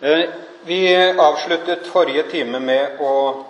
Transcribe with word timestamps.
Eh, 0.00 0.28
vi 0.64 1.12
avsluttet 1.18 1.86
forrige 1.86 2.22
time 2.22 2.60
med 2.60 3.00
å. 3.00 3.44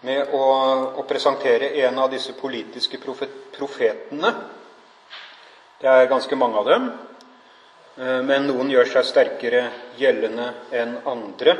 Med 0.00 0.28
å, 0.30 0.42
å 0.94 1.02
presentere 1.02 1.72
en 1.82 1.98
av 1.98 2.12
disse 2.12 2.36
politiske 2.38 3.00
profet, 3.02 3.34
profetene. 3.56 4.30
Det 5.80 5.90
er 5.90 6.06
ganske 6.06 6.38
mange 6.38 6.62
av 6.62 6.70
dem. 6.70 6.88
Eh, 7.98 8.20
men 8.22 8.46
noen 8.46 8.70
gjør 8.70 8.92
seg 8.94 9.10
sterkere 9.10 9.64
gjeldende 9.98 10.52
enn 10.70 11.00
andre. 11.02 11.58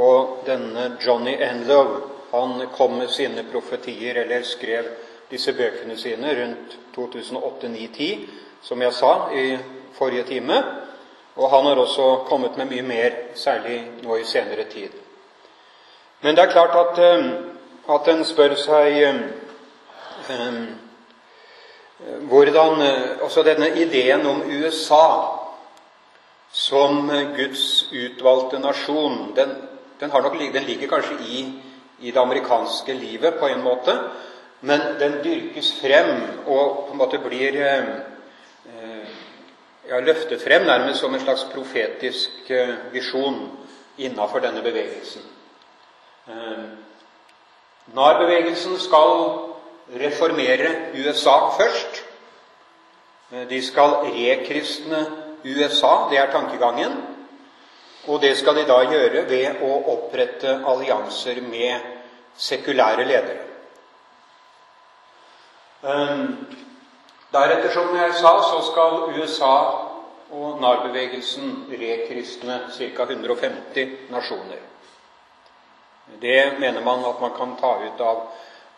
Og 0.00 0.46
denne 0.48 0.94
Johnny 0.96 1.36
Enlow 1.44 1.98
han 2.32 2.70
kom 2.72 2.96
med 3.02 3.12
sine 3.12 3.44
profetier, 3.52 4.24
eller 4.24 4.48
skrev 4.48 4.94
disse 5.28 5.52
bøkene 5.52 5.96
sine 6.00 6.32
rundt 6.40 6.78
2008-2010, 6.96 8.30
som 8.64 8.80
jeg 8.80 8.96
sa 8.96 9.12
i 9.36 9.50
forrige 9.98 10.24
time. 10.24 10.62
Og 11.36 11.50
han 11.50 11.66
har 11.66 11.78
også 11.78 12.24
kommet 12.28 12.56
med 12.56 12.70
mye 12.70 12.82
mer, 12.82 13.10
særlig 13.34 13.82
nå 14.02 14.16
i 14.16 14.24
senere 14.24 14.64
tid. 14.70 14.94
Men 16.20 16.36
det 16.36 16.44
er 16.44 16.52
klart 16.52 16.74
at, 16.76 16.98
eh, 16.98 17.30
at 17.94 18.08
en 18.08 18.24
spør 18.24 18.54
seg 18.58 19.02
um, 20.28 20.66
hvordan 22.30 22.82
Også 23.22 23.42
denne 23.42 23.68
ideen 23.74 24.26
om 24.26 24.42
USA 24.46 25.38
som 26.52 27.10
Guds 27.36 27.88
utvalgte 27.92 28.58
nasjon, 28.58 29.32
den, 29.36 29.50
den, 30.00 30.08
nok, 30.08 30.38
den 30.38 30.62
ligger 30.62 30.88
kanskje 30.88 31.16
i, 31.28 31.40
i, 32.00 32.10
det 32.10 32.20
amerikanske 32.20 32.94
livet 32.94 33.34
på 33.40 33.46
en 33.46 33.62
måte, 33.62 33.94
men 34.60 34.80
den 35.00 35.18
dyrkes 35.24 35.72
frem 35.80 36.14
og 36.46 36.86
på 36.86 36.92
en 36.92 36.98
måte 36.98 37.20
blir 37.22 37.58
ja, 39.88 40.00
løftet 40.00 40.42
frem 40.42 40.66
nærmest 40.66 41.00
som 41.00 41.14
en 41.14 41.22
slags 41.22 41.46
profetisk 41.52 42.50
eh, 42.50 42.74
visjon 42.92 43.40
innafor 43.98 44.42
denne 44.44 44.62
bevegelsen. 44.62 45.22
Eh, 46.28 46.64
NAR-bevegelsen 47.96 48.78
skal 48.80 49.14
reformere 50.00 50.74
USA 50.94 51.38
først. 51.56 52.02
Eh, 53.32 53.48
de 53.48 53.62
skal 53.64 54.00
rekristne 54.04 55.06
USA, 55.44 56.08
det 56.10 56.18
er 56.18 56.32
tankegangen. 56.32 56.92
Og 58.08 58.22
det 58.22 58.36
skal 58.38 58.56
de 58.56 58.64
da 58.68 58.78
gjøre 58.88 59.24
ved 59.28 59.60
å 59.64 59.72
opprette 59.92 60.60
allianser 60.66 61.42
med 61.44 61.80
sekulære 62.38 63.04
ledere. 63.04 63.44
Deretter, 67.32 67.70
som 67.70 67.92
jeg 67.96 68.14
sa, 68.16 68.30
så 68.40 68.60
skal 68.70 69.02
USA 69.18 69.54
og 70.32 70.60
NAR-bevegelsen 70.60 71.66
rekristne 71.68 72.60
ca. 72.72 73.04
150 73.04 74.08
nasjoner. 74.12 74.62
Det 76.20 76.60
mener 76.60 76.80
man 76.84 77.04
at 77.04 77.20
man 77.20 77.34
kan 77.36 77.56
ta 77.60 77.74
ut 77.84 78.00
av, 78.00 78.22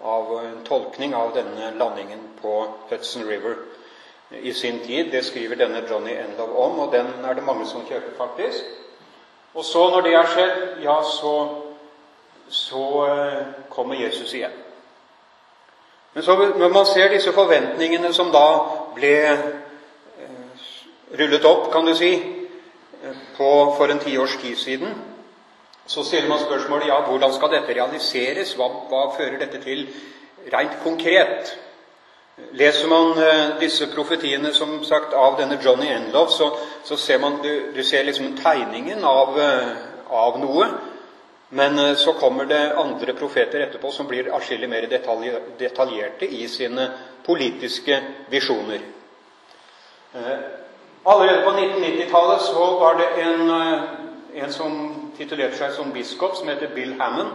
av 0.01 0.33
en 0.45 0.65
tolkning 0.67 1.15
av 1.15 1.31
denne 1.35 1.71
landingen 1.79 2.25
på 2.43 2.55
Hudson 2.91 3.29
River 3.29 3.55
i 4.31 4.53
sin 4.53 4.81
tid. 4.83 5.13
Det 5.13 5.23
skriver 5.25 5.57
denne 5.57 5.85
Johnny 5.91 6.17
Endow 6.19 6.57
om, 6.65 6.79
og 6.79 6.93
den 6.93 7.07
er 7.25 7.39
det 7.39 7.47
mange 7.47 7.67
som 7.67 7.87
kjøper, 7.87 8.17
faktisk. 8.19 8.65
Og 9.55 9.65
så, 9.65 9.91
når 9.91 10.01
det 10.01 10.17
har 10.17 10.27
skjedd, 10.27 10.59
ja, 10.83 10.99
så, 11.07 11.35
så 12.49 13.07
eh, 13.07 13.47
kommer 13.71 13.95
Jesus 13.95 14.35
igjen. 14.35 14.59
Men 16.15 16.23
så 16.23 16.35
når 16.59 16.69
man 16.69 16.87
ser 16.87 17.13
disse 17.13 17.33
forventningene 17.33 18.13
som 18.15 18.33
da 18.35 18.47
ble 18.97 19.15
eh, 19.31 20.67
rullet 21.19 21.45
opp, 21.47 21.71
kan 21.73 21.87
du 21.87 21.95
si, 21.95 22.11
på, 23.37 23.51
for 23.79 23.93
en 23.93 24.03
tiårs 24.03 24.37
tid 24.43 24.57
siden, 24.57 24.95
så 25.87 26.05
stiller 26.05 26.29
man 26.29 26.39
spørsmålet 26.39 26.87
ja, 26.87 27.01
hvordan 27.07 27.33
skal 27.35 27.51
dette 27.55 27.75
realiseres? 27.75 28.55
Hva, 28.55 28.69
hva 28.91 29.09
fører 29.17 29.39
dette 29.41 29.59
til 29.63 29.87
rent 30.53 30.77
konkret? 30.85 31.55
Leser 32.53 32.89
man 32.89 33.19
eh, 33.19 33.57
disse 33.61 33.89
profetiene 33.95 34.53
som 34.55 34.79
sagt 34.85 35.15
av 35.15 35.39
denne 35.39 35.59
Johnny 35.65 35.91
Enlove, 35.91 36.31
så, 36.31 36.51
så 36.85 36.97
ser 36.97 37.19
man 37.23 37.41
du, 37.43 37.51
du 37.75 37.83
ser 37.85 38.07
liksom 38.07 38.37
tegningen 38.39 39.05
av, 39.05 39.39
eh, 39.41 39.75
av 40.11 40.39
noe. 40.43 40.69
Men 41.53 41.79
eh, 41.79 41.95
så 41.95 42.13
kommer 42.13 42.45
det 42.45 42.75
andre 42.77 43.13
profeter 43.13 43.61
etterpå 43.61 43.91
som 43.91 44.07
blir 44.07 44.31
atskillig 44.35 44.69
mer 44.71 44.87
detaljerte 45.59 46.27
i 46.27 46.49
sine 46.49 46.87
politiske 47.27 47.99
visjoner. 48.31 48.85
Eh, 50.15 50.39
allerede 51.03 51.43
på 51.43 51.51
1990-tallet 51.51 52.43
så 52.43 52.71
var 52.79 52.95
det 52.95 53.09
en, 53.23 53.51
eh, 53.51 53.83
en 54.45 54.53
som 54.53 54.79
titulerte 55.19 55.59
seg 55.59 55.75
som 55.75 55.91
biskop, 55.91 56.37
som 56.39 56.49
heter 56.49 56.71
Bill 56.75 56.95
Hammond. 57.01 57.35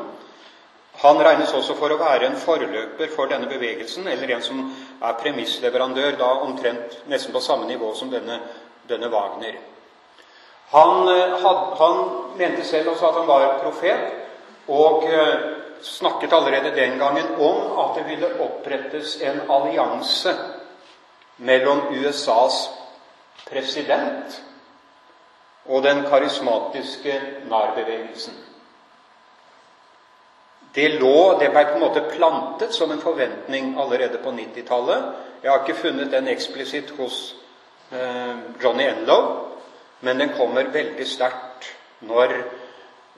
Han 1.03 1.19
regnes 1.19 1.51
også 1.53 1.75
for 1.75 1.91
å 1.91 1.99
være 1.99 2.29
en 2.29 2.39
forløper 2.39 3.11
for 3.11 3.27
denne 3.27 3.51
bevegelsen, 3.51 4.07
eller 4.07 4.31
en 4.31 4.41
som 4.41 4.61
er 5.03 5.17
premissleverandør, 5.19 6.15
da 6.15 6.29
omtrent 6.47 7.01
nesten 7.11 7.35
på 7.35 7.43
samme 7.43 7.67
nivå 7.67 7.91
som 7.99 8.07
denne, 8.11 8.39
denne 8.87 9.11
Wagner. 9.11 9.59
Han, 10.71 11.07
eh, 11.07 11.41
had, 11.41 11.77
han, 11.77 12.09
mente 12.37 12.63
selv 12.63 12.89
også 12.89 13.07
at 13.07 13.19
han 13.19 13.27
var 13.27 13.45
et 13.45 13.61
profet, 13.61 14.13
og 14.67 15.03
eh, 15.03 15.35
snakket 15.81 16.33
allerede 16.33 16.75
den 16.75 16.97
gangen 16.99 17.35
om 17.39 17.79
at 17.79 17.95
det 17.95 18.07
ville 18.09 18.33
opprettes 18.41 19.21
en 19.21 19.41
allianse 19.51 20.33
mellom 21.37 21.81
USAs 21.91 22.69
president 23.49 24.41
og 25.65 25.83
den 25.83 26.03
karismatiske 26.09 27.21
NAR-bevegelsen. 27.49 28.33
Det 30.75 30.89
lå, 30.99 31.37
det 31.39 31.49
ble 31.53 31.63
på 31.65 31.77
en 31.77 31.85
måte 31.85 32.03
plantet 32.11 32.73
som 32.75 32.91
en 32.91 32.99
forventning 33.01 33.75
allerede 33.79 34.19
på 34.23 34.33
90-tallet. 34.35 35.05
Jeg 35.43 35.51
har 35.51 35.61
ikke 35.63 35.81
funnet 35.81 36.11
den 36.11 36.27
eksplisitt 36.27 36.91
hos 36.97 37.35
eh, 37.91 38.35
Johnny 38.63 38.83
Enlow, 38.83 39.54
men 39.99 40.19
den 40.19 40.33
kommer 40.37 40.63
veldig 40.73 41.07
sterkt 41.07 41.69
når 41.99 42.33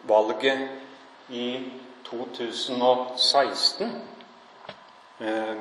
valget 0.08 0.70
i 1.30 1.72
2016 2.10 4.02
eh, 5.20 5.56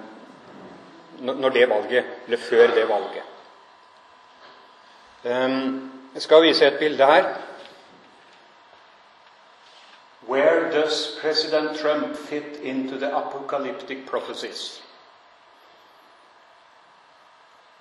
Når 1.20 1.48
det 1.48 1.68
valget, 1.68 2.04
eller 2.26 2.38
før 2.38 2.66
det 2.66 2.88
valget. 2.88 3.22
Eh, 5.24 5.50
jeg 6.14 6.22
skal 6.22 6.42
vise 6.42 6.66
et 6.66 6.78
bilde 6.78 7.06
her. 7.06 7.24
Where 10.28 10.70
does 10.72 11.18
President 11.22 11.78
Trump 11.78 12.16
fit 12.16 12.56
into 12.62 12.98
the 12.98 13.16
apocalyptic 13.16 13.98
prophecies? 14.10 14.82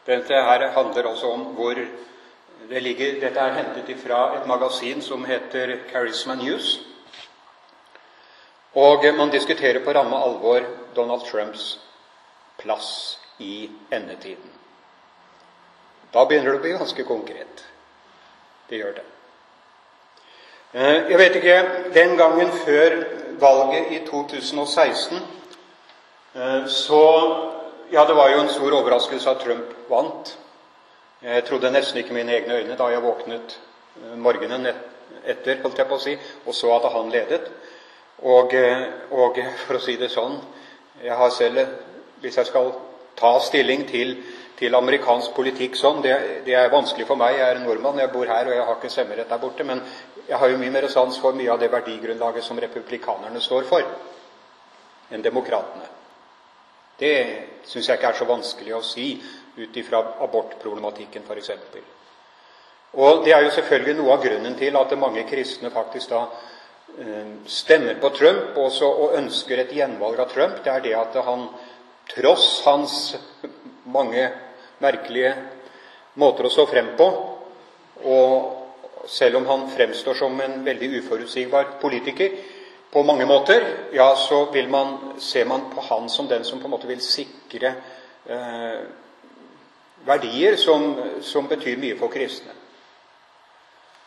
Dette 0.06 0.34
her 0.34 0.72
handler 0.72 1.10
altså 1.10 1.32
om 1.32 1.40
hvor 1.40 1.76
det 2.70 2.82
ligger, 2.82 3.20
dette 3.22 3.40
er 3.40 3.58
hentet 3.60 3.90
ifra 3.90 4.36
et 4.38 4.48
magasin 4.48 5.02
som 5.02 5.26
heter 5.26 5.78
Charisma 5.92 6.36
News. 6.36 6.80
Og 8.76 9.06
man 9.18 9.32
diskuterer 9.32 9.84
på 9.84 9.94
ramme 9.94 10.18
alvor 10.18 10.66
Donald 10.96 11.26
Trumps 11.30 11.80
plass 12.58 13.20
i 13.38 13.70
endetiden. 13.92 14.52
Da 16.14 16.26
begynner 16.26 16.52
det 16.52 16.60
å 16.60 16.64
bli 16.64 16.74
ganske 16.76 17.04
konkret. 17.08 17.66
Det 18.70 18.80
gjør 18.80 18.96
det. 18.98 19.06
Eh, 20.74 21.10
jeg 21.12 21.18
vet 21.18 21.36
ikke 21.36 21.58
Den 21.94 22.18
gangen 22.18 22.52
før 22.66 22.96
valget 23.40 23.92
i 23.92 24.00
2016 24.08 25.20
eh, 26.36 26.66
så 26.68 27.04
Ja, 27.92 28.06
det 28.06 28.16
var 28.16 28.30
jo 28.30 28.40
en 28.42 28.50
stor 28.50 28.74
overraskelse 28.74 29.30
at 29.30 29.44
Trump 29.44 29.76
vant. 29.90 30.38
Jeg 31.22 31.46
trodde 31.48 31.72
nesten 31.72 32.02
ikke 32.02 32.14
mine 32.14 32.34
egne 32.36 32.60
øyne 32.60 32.76
da 32.78 32.90
jeg 32.92 33.04
våknet 33.04 33.60
eh, 34.02 34.18
morgenen 34.20 34.68
etter 35.26 35.62
holdt 35.64 35.80
jeg 35.80 35.88
på 35.88 35.98
å 35.98 36.02
si, 36.02 36.16
og 36.46 36.56
så 36.56 36.74
at 36.76 36.90
han 36.94 37.12
ledet. 37.14 37.46
Og, 38.22 38.54
eh, 38.54 38.84
og, 39.12 39.40
for 39.66 39.78
å 39.78 39.84
si 39.84 39.98
det 40.00 40.08
sånn 40.12 40.38
Jeg 41.04 41.16
har 41.20 41.32
selv, 41.36 41.60
hvis 42.24 42.38
jeg 42.40 42.48
skal 42.48 42.70
ta 43.20 43.34
stilling 43.44 43.84
til, 43.88 44.14
til 44.56 44.76
amerikansk 44.76 45.34
politikk 45.36 45.76
sånn 45.76 46.00
det, 46.04 46.14
det, 46.46 46.54
er 46.56 46.72
vanskelig 46.72 47.08
for 47.08 47.20
meg. 47.20 47.36
Jeg 47.36 47.50
er 47.52 47.60
nordmann, 47.60 48.00
jeg 48.00 48.12
bor 48.14 48.28
her, 48.28 48.48
og 48.48 48.56
jeg 48.56 48.68
har 48.68 48.78
ikke 48.80 48.92
stemmerett 48.94 49.30
der 49.30 49.42
borte. 49.42 49.66
Men 49.68 49.84
jeg 50.28 50.40
har 50.40 50.52
jo 50.52 50.60
mye 50.62 50.72
mer 50.72 50.88
sans 50.92 51.20
for 51.20 51.36
mye 51.36 51.52
av 51.52 51.60
det 51.60 51.72
verdigrunnlaget 51.74 52.48
som 52.48 52.60
republikanerne 52.64 53.44
står 53.44 53.68
for, 53.68 53.92
enn 55.12 55.24
demokratene. 55.24 55.92
Det 57.00 57.16
syns 57.68 57.90
jeg 57.90 58.00
ikke 58.00 58.14
er 58.14 58.20
så 58.22 58.30
vanskelig 58.30 58.78
å 58.78 58.84
si 58.86 59.10
ut 59.58 59.78
ifra 59.78 60.02
abortproblematikken 60.26 61.24
f.eks. 61.28 61.52
Og 62.96 63.24
det 63.26 63.34
er 63.36 63.44
jo 63.44 63.54
selvfølgelig 63.56 63.96
noe 63.98 64.16
av 64.16 64.24
grunnen 64.24 64.56
til 64.60 64.78
at 64.80 64.98
mange 65.00 65.26
kristne 65.28 65.72
faktisk 65.74 66.14
da 66.14 66.22
eh, 67.00 67.32
stemmer 67.48 68.00
på 68.00 68.12
Trump 68.16 68.58
også, 68.60 68.88
og 68.88 69.18
ønsker 69.20 69.62
et 69.62 69.74
gjenvalg 69.76 70.20
av 70.24 70.32
Trump. 70.32 70.62
Det 70.64 70.72
er 70.72 70.84
det 70.86 70.96
at 71.00 71.18
han, 71.28 71.48
tross 72.16 72.62
hans 72.68 73.16
mange 73.92 74.30
merkelige 74.84 75.34
måter 76.22 76.48
å 76.48 76.54
stå 76.54 76.68
frem 76.72 76.94
på, 77.00 77.10
Og 78.06 79.08
selv 79.08 79.38
om 79.38 79.46
han 79.48 79.70
fremstår 79.72 80.14
som 80.14 80.42
en 80.42 80.64
veldig 80.66 80.90
uforutsigbar 81.00 81.78
politiker 81.82 82.34
på 82.92 83.04
mange 83.04 83.26
måter, 83.26 83.64
ja, 83.94 84.16
så 84.16 84.46
man, 84.70 85.16
ser 85.20 85.46
man 85.46 85.70
på 85.72 85.82
han 85.82 86.10
som 86.10 86.28
den 86.28 86.44
som 86.44 86.60
på 86.60 86.68
en 86.68 86.72
måte 86.72 86.88
vil 86.88 87.02
sikre 87.02 87.74
eh, 88.26 88.84
verdier 90.06 90.56
som, 90.56 90.96
som, 91.22 91.48
betyr 91.48 91.78
mye 91.82 91.98
for 92.00 92.14
kristne. 92.14 92.54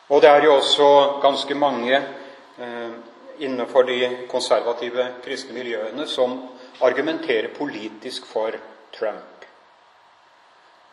Og 0.09 0.23
det 0.23 0.31
er 0.31 0.45
jo 0.45 0.55
også 0.57 0.91
ganske 1.23 1.55
mange 1.55 1.97
eh, 1.97 2.93
innenfor 3.39 3.83
de 3.83 4.27
konservative 4.31 5.07
kristne 5.25 5.55
miljøene 5.55 6.07
som 6.07 6.39
argumenterer 6.81 7.53
politisk 7.55 8.27
for 8.27 8.57
Trump. 8.95 9.45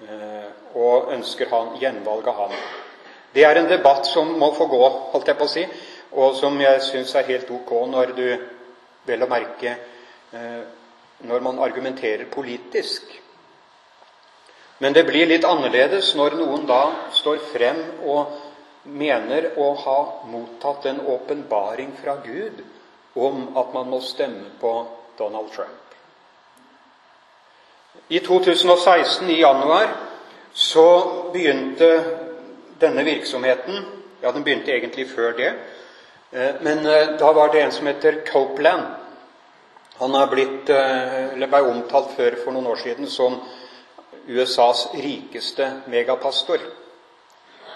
Eh, 0.01 0.49
og 0.75 1.13
ønsker 1.15 1.49
han 1.53 1.77
gjenvalg 1.79 2.27
av 2.27 2.41
ham. 2.45 2.57
Det 3.35 3.43
er 3.43 3.59
en 3.59 3.69
debatt 3.69 4.07
som 4.07 4.33
må 4.39 4.51
få 4.55 4.67
gå, 4.71 4.81
holdt 5.13 5.27
jeg 5.31 5.39
på 5.39 5.47
å 5.47 5.51
si, 5.51 5.63
og 6.15 6.35
som 6.35 6.59
jeg 6.59 6.81
syns 6.83 7.15
er 7.15 7.29
helt 7.29 7.51
ok 7.51 7.71
når 7.91 8.11
du 8.15 8.27
vel 9.07 9.23
å 9.23 9.29
merke 9.31 9.75
eh, 10.31 10.63
når 11.27 11.43
man 11.43 11.59
argumenterer 11.63 12.27
politisk. 12.31 13.24
Men 14.77 14.93
det 14.93 15.05
blir 15.07 15.27
litt 15.27 15.45
annerledes 15.47 16.11
når 16.19 16.35
noen 16.39 16.65
da 16.67 16.81
står 17.15 17.39
frem 17.53 17.79
og 18.03 18.33
mener 18.83 19.53
å 19.57 19.71
ha 19.81 19.99
mottatt 20.29 20.85
en 20.91 20.99
åpenbaring 20.99 21.93
fra 22.01 22.17
Gud 22.25 22.59
om 23.15 23.47
at 23.57 23.71
man 23.73 23.89
må 23.89 24.01
stemme 24.03 24.51
på 24.59 24.73
Donald 25.17 25.51
Trump. 25.55 25.81
I 28.07 28.19
2016, 28.19 29.29
i 29.29 29.39
januar, 29.39 29.87
så 30.53 30.87
begynte 31.33 31.89
denne 32.79 33.03
virksomheten 33.03 33.85
Ja, 34.21 34.31
den 34.31 34.43
begynte 34.43 34.71
egentlig 34.71 35.03
før 35.11 35.35
det. 35.37 35.51
Eh, 36.31 36.55
men 36.61 36.85
eh, 36.85 37.11
da 37.19 37.31
var 37.33 37.51
det 37.53 37.61
en 37.61 37.71
som 37.71 37.85
heter 37.85 38.23
Copeland. 38.25 38.85
Han 39.99 40.15
er 40.15 40.31
blitt, 40.31 40.69
eh, 40.69 41.33
eller 41.33 41.51
ble 41.51 41.61
omtalt 41.69 42.15
før 42.17 42.37
for 42.41 42.55
noen 42.55 42.71
år 42.71 42.79
siden 42.81 43.09
som 43.11 43.35
USAs 44.27 44.87
rikeste 44.93 45.69
megapastor. 45.87 46.59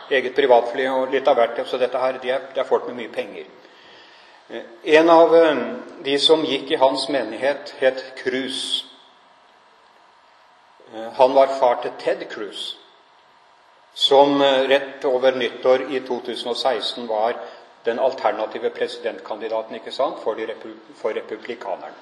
Eget 0.10 0.36
privatfly 0.36 0.88
og 0.90 1.13
litt 1.13 1.28
av 1.28 1.38
hvert. 1.38 1.62
Så 1.68 1.78
dette 1.78 2.01
her, 2.01 2.19
det 2.22 2.34
er, 2.34 2.50
det 2.54 2.63
er 2.63 2.69
folk 2.69 2.88
med 2.90 2.98
mye 3.04 3.13
penger. 3.13 3.48
En 4.84 5.10
av 5.13 5.36
de 6.04 6.16
som 6.19 6.42
gikk 6.42 6.72
i 6.74 6.81
hans 6.81 7.06
menighet, 7.13 7.75
het 7.78 8.01
Cruz. 8.18 8.86
Han 11.19 11.36
var 11.38 11.54
far 11.60 11.84
til 11.84 11.94
Ted 12.01 12.25
Cruz 12.31 12.80
som 14.00 14.42
eh, 14.42 14.48
rett 14.48 15.06
over 15.06 15.31
nyttår 15.36 15.81
i 15.92 16.00
2016 16.00 17.07
var 17.07 17.36
den 17.84 18.00
alternative 18.00 18.69
presidentkandidaten 18.69 19.75
ikke 19.75 19.92
sant, 19.92 20.22
for, 20.24 20.36
repu 20.36 20.72
for 20.95 21.16
republikanerne. 21.16 21.95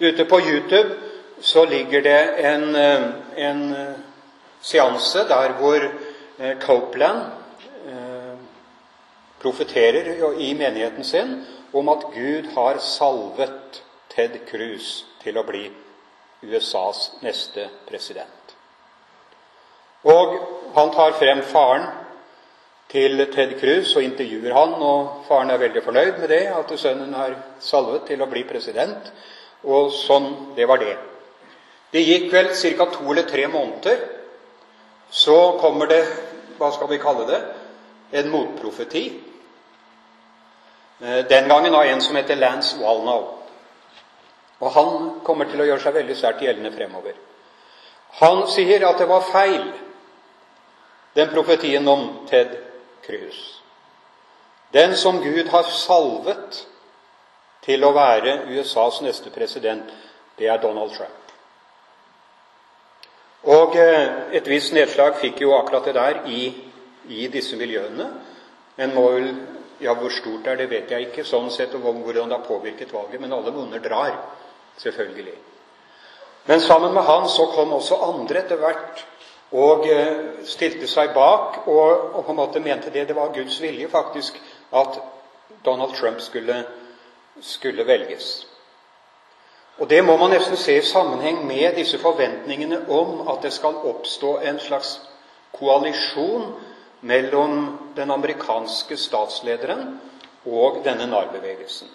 Ute 0.00 0.24
på 0.24 0.40
YouTube 0.40 1.19
så 1.40 1.64
ligger 1.64 2.02
det 2.02 2.20
en, 2.44 2.74
eh, 2.76 3.02
en 3.36 3.74
eh, 3.74 3.94
seanse 4.60 5.24
der 5.28 5.52
hvor 5.58 5.90
Copeland 6.60 7.20
eh, 7.86 8.36
profeterer 9.40 10.34
i 10.40 10.54
menigheten 10.54 11.04
sin 11.04 11.46
om 11.72 11.88
at 11.88 12.04
Gud 12.14 12.50
har 12.54 12.78
salvet 12.78 13.82
Ted 14.08 14.38
Cruz 14.50 15.04
til 15.22 15.38
å 15.38 15.44
bli 15.46 15.70
USAs 16.42 17.10
neste 17.22 17.68
president. 17.88 18.54
Og 20.04 20.36
han 20.74 20.92
tar 20.94 21.18
frem 21.20 21.42
faren 21.42 21.86
til 22.90 23.20
Ted 23.32 23.60
Cruz 23.60 23.92
og 23.96 24.02
intervjuer 24.02 24.54
han, 24.56 24.74
og 24.82 25.26
faren 25.28 25.50
er 25.50 25.60
veldig 25.60 25.84
fornøyd 25.84 26.18
med 26.18 26.28
det, 26.32 26.42
at 26.56 26.72
sønnen 26.80 27.14
er 27.14 27.36
salvet 27.60 28.08
til 28.08 28.22
å 28.22 28.28
bli 28.30 28.42
president. 28.48 29.12
Og 29.64 29.92
sånn 29.92 30.56
Det 30.56 30.66
var 30.68 30.80
det. 30.80 30.96
Det 31.90 32.00
gikk 32.00 32.32
vel 32.32 32.52
ca. 32.54 32.86
to 32.86 33.10
eller 33.12 33.22
tre 33.22 33.48
måneder. 33.48 33.98
Så 35.10 35.58
kommer 35.60 35.86
det 35.86 36.04
hva 36.58 36.70
skal 36.72 36.88
vi 36.88 36.98
kalle 36.98 37.26
det 37.26 37.40
en 38.10 38.30
motprofeti. 38.30 39.04
Eh, 41.00 41.26
den 41.26 41.48
gangen 41.48 41.74
av 41.74 41.84
en 41.84 42.00
som 42.00 42.16
heter 42.16 42.36
Lance 42.36 42.78
Walnow. 42.78 43.38
Og 44.60 44.70
han 44.72 45.20
kommer 45.24 45.48
til 45.48 45.60
å 45.62 45.66
gjøre 45.66 45.82
seg 45.82 45.94
veldig 45.94 46.16
sterkt 46.16 46.42
gjeldende 46.44 46.72
fremover. 46.74 47.14
Han 48.20 48.44
sier 48.50 48.84
at 48.88 48.98
det 48.98 49.08
var 49.08 49.24
feil 49.32 49.70
den 51.14 51.30
profetien 51.32 51.88
om 51.88 52.26
Ted 52.28 52.52
Cruz. 53.06 53.60
Den 54.72 54.96
som 54.96 55.22
Gud 55.22 55.48
har 55.48 55.62
salvet 55.62 56.66
til 57.64 57.84
å 57.84 57.94
være 57.96 58.44
USAs 58.52 59.00
neste 59.02 59.30
president, 59.34 59.88
det 60.38 60.48
er 60.48 60.60
Donald 60.62 60.92
Trump. 60.94 61.29
Og 63.48 63.76
eh, 63.76 64.34
et 64.36 64.48
visst 64.48 64.74
nedslag 64.76 65.16
fikk 65.20 65.40
jo 65.40 65.54
akkurat 65.56 65.86
det 65.88 65.94
der 65.96 66.26
i, 66.28 66.42
i 67.08 67.28
disse 67.32 67.56
miljøene. 67.56 68.10
En 68.78 68.94
må 68.94 69.08
vel 69.16 69.32
Ja, 69.80 69.94
hvor 69.96 70.12
stort 70.12 70.44
er 70.44 70.58
det, 70.60 70.66
vet 70.68 70.90
jeg 70.92 71.06
ikke, 71.06 71.22
sånn 71.24 71.46
sett, 71.48 71.72
og 71.72 71.80
hvordan 71.80 72.28
det 72.28 72.36
har 72.36 72.44
påvirket 72.44 72.90
valget. 72.92 73.16
Men 73.20 73.32
alle 73.32 73.48
monner 73.54 73.80
drar, 73.80 74.10
selvfølgelig. 74.76 75.38
Men 76.44 76.60
sammen 76.60 76.92
med 76.92 77.02
han 77.02 77.24
så 77.28 77.46
kom 77.54 77.72
også 77.72 77.96
andre 78.04 78.42
etter 78.42 78.60
hvert 78.60 79.00
og 79.56 79.88
eh, 79.88 80.44
stilte 80.46 80.86
seg 80.86 81.14
bak 81.14 81.62
og, 81.64 82.14
og, 82.14 82.20
på 82.26 82.34
en 82.34 82.38
måte 82.38 82.62
mente 82.62 82.92
det. 82.92 83.08
Det 83.08 83.16
var 83.16 83.32
Guds 83.34 83.56
vilje 83.62 83.88
faktisk 83.88 84.36
at 84.72 85.00
Donald 85.64 85.96
Trump 85.96 86.20
skulle, 86.20 86.64
skulle 87.40 87.86
velges. 87.86 88.46
Og 89.80 89.88
Det 89.90 90.04
må 90.04 90.16
man 90.16 90.30
nesten 90.30 90.56
se 90.60 90.76
i 90.76 90.84
sammenheng 90.84 91.46
med 91.46 91.74
disse 91.74 91.98
forventningene 91.98 92.82
om 92.92 93.28
at 93.32 93.40
det 93.42 93.52
skal 93.52 93.78
oppstå 93.88 94.34
en 94.44 94.58
slags 94.60 94.98
koalisjon 95.56 96.50
mellom 97.00 97.78
den 97.96 98.10
amerikanske 98.10 98.96
statslederen 98.96 100.00
og 100.44 100.82
denne 100.84 101.06
narbevegelsen. 101.08 101.88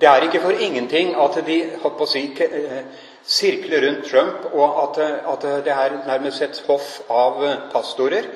Det 0.00 0.08
er 0.08 0.26
ikke 0.26 0.40
for 0.40 0.50
ingenting 0.50 1.14
at 1.14 1.38
de 1.46 1.58
holdt 1.82 1.96
på 1.98 2.06
å 2.06 2.10
si, 2.10 2.24
eh, 2.42 2.82
sirkler 3.22 3.86
rundt 3.86 4.10
Trump, 4.10 4.50
og 4.52 4.82
at, 4.82 4.98
at 5.34 5.46
det 5.64 5.72
er 5.72 5.96
nærmest 6.06 6.42
et 6.42 6.62
hoff 6.66 7.00
av 7.10 7.42
pastorer 7.72 8.26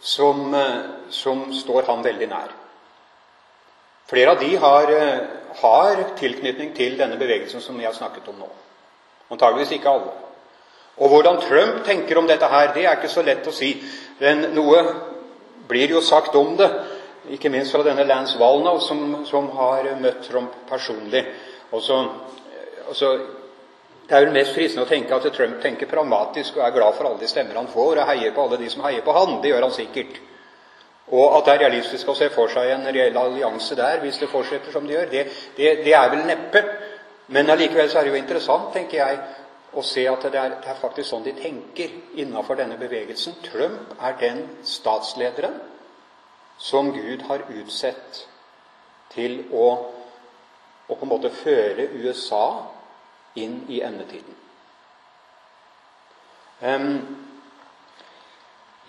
som, 0.00 0.56
som 1.10 1.52
står 1.52 1.82
ham 1.82 2.04
veldig 2.04 2.28
nær. 2.28 2.56
Flere 4.08 4.32
av 4.32 4.40
de 4.40 4.56
har, 4.56 4.92
har, 5.60 6.02
tilknytning 6.16 6.72
til 6.76 6.96
denne 6.96 7.18
bevegelsen 7.20 7.60
som 7.60 7.76
jeg 7.80 7.90
har 7.90 7.96
snakket 7.96 8.30
om 8.32 8.38
nå. 8.40 8.48
Antageligvis 9.28 9.74
ikke 9.76 9.92
alle. 9.92 10.14
Og 10.98 11.12
hvordan 11.12 11.42
Trump 11.42 11.82
tenker 11.86 12.18
om 12.18 12.26
dette 12.26 12.48
her, 12.48 12.72
det 12.74 12.86
er 12.86 12.96
ikke 12.96 13.12
så 13.12 13.22
lett 13.22 13.46
å 13.46 13.54
si. 13.54 13.74
Men 14.18 14.48
noe 14.56 14.80
blir 15.68 15.92
jo 15.92 16.00
sagt 16.02 16.34
om 16.40 16.56
det, 16.58 16.70
ikke 17.36 17.52
minst 17.52 17.74
fra 17.74 17.84
denne 17.84 18.06
Lance 18.08 18.38
Walnow, 18.40 18.80
som, 18.80 19.26
som 19.28 19.50
har 19.58 19.90
møtt 20.00 20.24
Trump 20.26 20.56
personlig. 20.70 21.26
Og 21.70 21.84
så, 21.84 22.00
og 22.88 22.96
så 22.96 23.12
det 24.08 24.16
er 24.16 24.24
vel 24.24 24.32
mest 24.32 24.54
fristende 24.56 24.86
å 24.86 24.88
tenke 24.88 25.12
at 25.12 25.26
Trump 25.36 25.60
tenker 25.60 25.90
pragmatisk 25.90 26.56
og 26.56 26.64
er 26.64 26.72
glad 26.72 26.96
for 26.96 27.10
alle 27.10 27.20
de 27.20 27.28
stemmer 27.28 27.60
han 27.60 27.68
får, 27.68 28.00
og 28.00 28.08
heier 28.08 28.32
på 28.32 28.46
alle 28.46 28.56
de 28.62 28.70
som 28.72 28.86
heier 28.86 29.04
på 29.04 29.12
han. 29.12 29.36
Det 29.42 29.52
gjør 29.52 29.66
han 29.66 29.74
sikkert. 29.76 30.16
Og 31.10 31.38
at 31.38 31.46
det 31.46 31.54
er 31.54 31.62
realistisk 31.64 32.08
å 32.08 32.16
se 32.16 32.28
for 32.34 32.52
seg 32.52 32.70
en 32.74 32.88
reell 32.92 33.16
allianse 33.16 33.76
der 33.78 34.02
hvis 34.02 34.20
det 34.20 34.28
fortsetter 34.28 34.72
som 34.72 34.86
det 34.86 34.96
gjør, 34.96 35.10
det, 35.12 35.24
det, 35.56 35.74
det 35.86 35.94
er 35.96 36.10
vel 36.12 36.26
neppe. 36.28 36.62
Men 37.32 37.50
allikevel 37.50 37.88
så 37.90 38.00
er 38.00 38.08
det 38.08 38.12
jo 38.12 38.20
interessant, 38.20 38.72
tenker 38.72 39.00
jeg, 39.00 39.20
å 39.76 39.84
se 39.84 40.04
at 40.08 40.24
det 40.32 40.40
er, 40.40 40.54
det 40.62 40.70
er 40.72 40.80
faktisk 40.80 41.10
sånn 41.10 41.26
de 41.26 41.34
tenker 41.36 41.92
innenfor 42.20 42.56
denne 42.56 42.78
bevegelsen. 42.80 43.36
Trump 43.44 43.92
er 44.00 44.16
den 44.20 44.42
statslederen 44.64 45.58
som 46.58 46.90
Gud 46.92 47.22
har 47.28 47.44
utsett 47.52 48.24
til 49.12 49.42
å, 49.52 49.68
å 50.88 50.96
på 50.96 51.04
en 51.04 51.12
måte 51.12 51.30
føre 51.32 51.88
USA 52.00 52.44
inn 53.38 53.60
i 53.68 53.80
endetiden. 53.84 54.36
Um, 56.58 56.88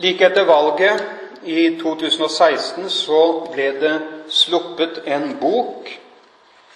like 0.01 0.25
etter 0.25 0.47
valget 0.47 1.18
i 1.43 1.79
2016 1.81 2.89
så 2.89 3.22
ble 3.51 3.72
det 3.79 3.93
sluppet 4.29 5.01
en 5.05 5.36
bok 5.39 5.89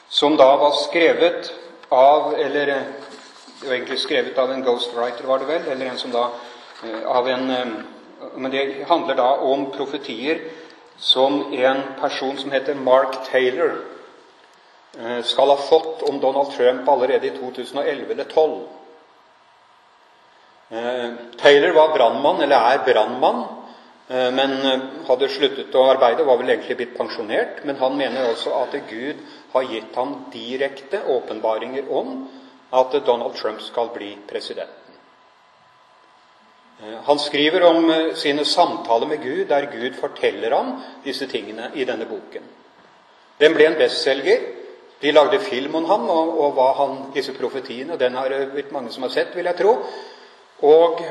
som 0.09 0.37
da 0.37 0.55
var 0.61 0.75
skrevet 0.83 1.53
av 1.89 2.33
Eller 2.33 2.65
det 2.65 3.67
var 3.67 3.75
egentlig 3.75 3.99
skrevet 3.99 4.37
av 4.37 4.51
en 4.51 4.63
ghostwriter, 4.63 5.23
var 5.23 5.39
det 5.39 5.45
vel? 5.45 5.67
Eller 5.71 5.85
en 5.85 5.97
som 5.97 6.11
da 6.11 6.29
eh, 6.83 7.05
av 7.05 7.29
en 7.29 7.51
Men 8.35 8.51
det 8.51 8.85
handler 8.87 9.15
da 9.15 9.29
om 9.37 9.71
profetier 9.71 10.39
som 10.97 11.53
en 11.53 11.81
person 11.99 12.37
som 12.37 12.51
heter 12.51 12.75
Mark 12.75 13.17
Taylor, 13.31 13.75
Eh, 14.99 15.23
skal 15.23 15.47
ha 15.49 15.57
fått 15.57 16.01
om 16.01 16.19
Donald 16.19 16.51
Trump 16.51 16.89
allerede 16.89 17.27
i 17.27 17.29
2011 17.29 18.11
eller 18.11 18.23
2012. 18.23 18.59
Taylor 21.37 21.73
var 21.73 21.97
brannmann, 21.97 22.41
eller 22.41 22.55
er 22.55 22.79
brannmann, 22.85 23.43
men 24.07 24.51
hadde 25.07 25.29
sluttet 25.31 25.75
å 25.79 25.85
arbeide, 25.87 26.25
var 26.27 26.37
vel 26.41 26.51
egentlig 26.51 26.75
blitt 26.77 26.97
pensjonert. 26.97 27.61
Men 27.63 27.79
han 27.79 27.95
mener 27.97 28.33
også 28.33 28.51
at 28.59 28.75
Gud 28.89 29.21
har 29.53 29.67
gitt 29.71 29.95
ham 29.95 30.15
direkte 30.33 30.99
åpenbaringer 31.07 31.87
om 31.87 32.25
at 32.73 32.95
Donald 33.05 33.35
Trump 33.39 33.61
skal 33.61 33.93
bli 33.95 34.15
president. 34.27 34.83
Eh, 36.81 36.97
han 37.03 37.19
skriver 37.19 37.63
om 37.63 37.89
eh, 37.89 38.13
sine 38.15 38.45
samtaler 38.45 39.07
med 39.07 39.21
Gud, 39.21 39.47
der 39.47 39.69
Gud 39.71 39.93
forteller 39.93 40.51
ham 40.51 40.81
disse 41.03 41.27
tingene 41.27 41.71
i 41.73 41.85
denne 41.85 42.05
boken. 42.09 42.43
Den 43.39 43.53
ble 43.53 43.69
en 43.69 43.77
bestselger. 43.79 44.49
De 45.01 45.11
lagde 45.11 45.39
film 45.43 45.75
om 45.75 45.85
ham 45.85 46.07
og, 46.09 46.37
og 46.39 46.53
hva 46.57 46.69
han, 46.77 46.97
disse 47.13 47.33
profetiene. 47.35 47.97
Den 47.99 48.15
har 48.15 48.29
det 48.29 48.53
blitt 48.53 48.71
mange 48.71 48.91
som 48.91 49.03
har 49.03 49.11
sett, 49.11 49.35
vil 49.35 49.45
jeg 49.45 49.59
tro. 49.59 49.75
Og 50.63 51.01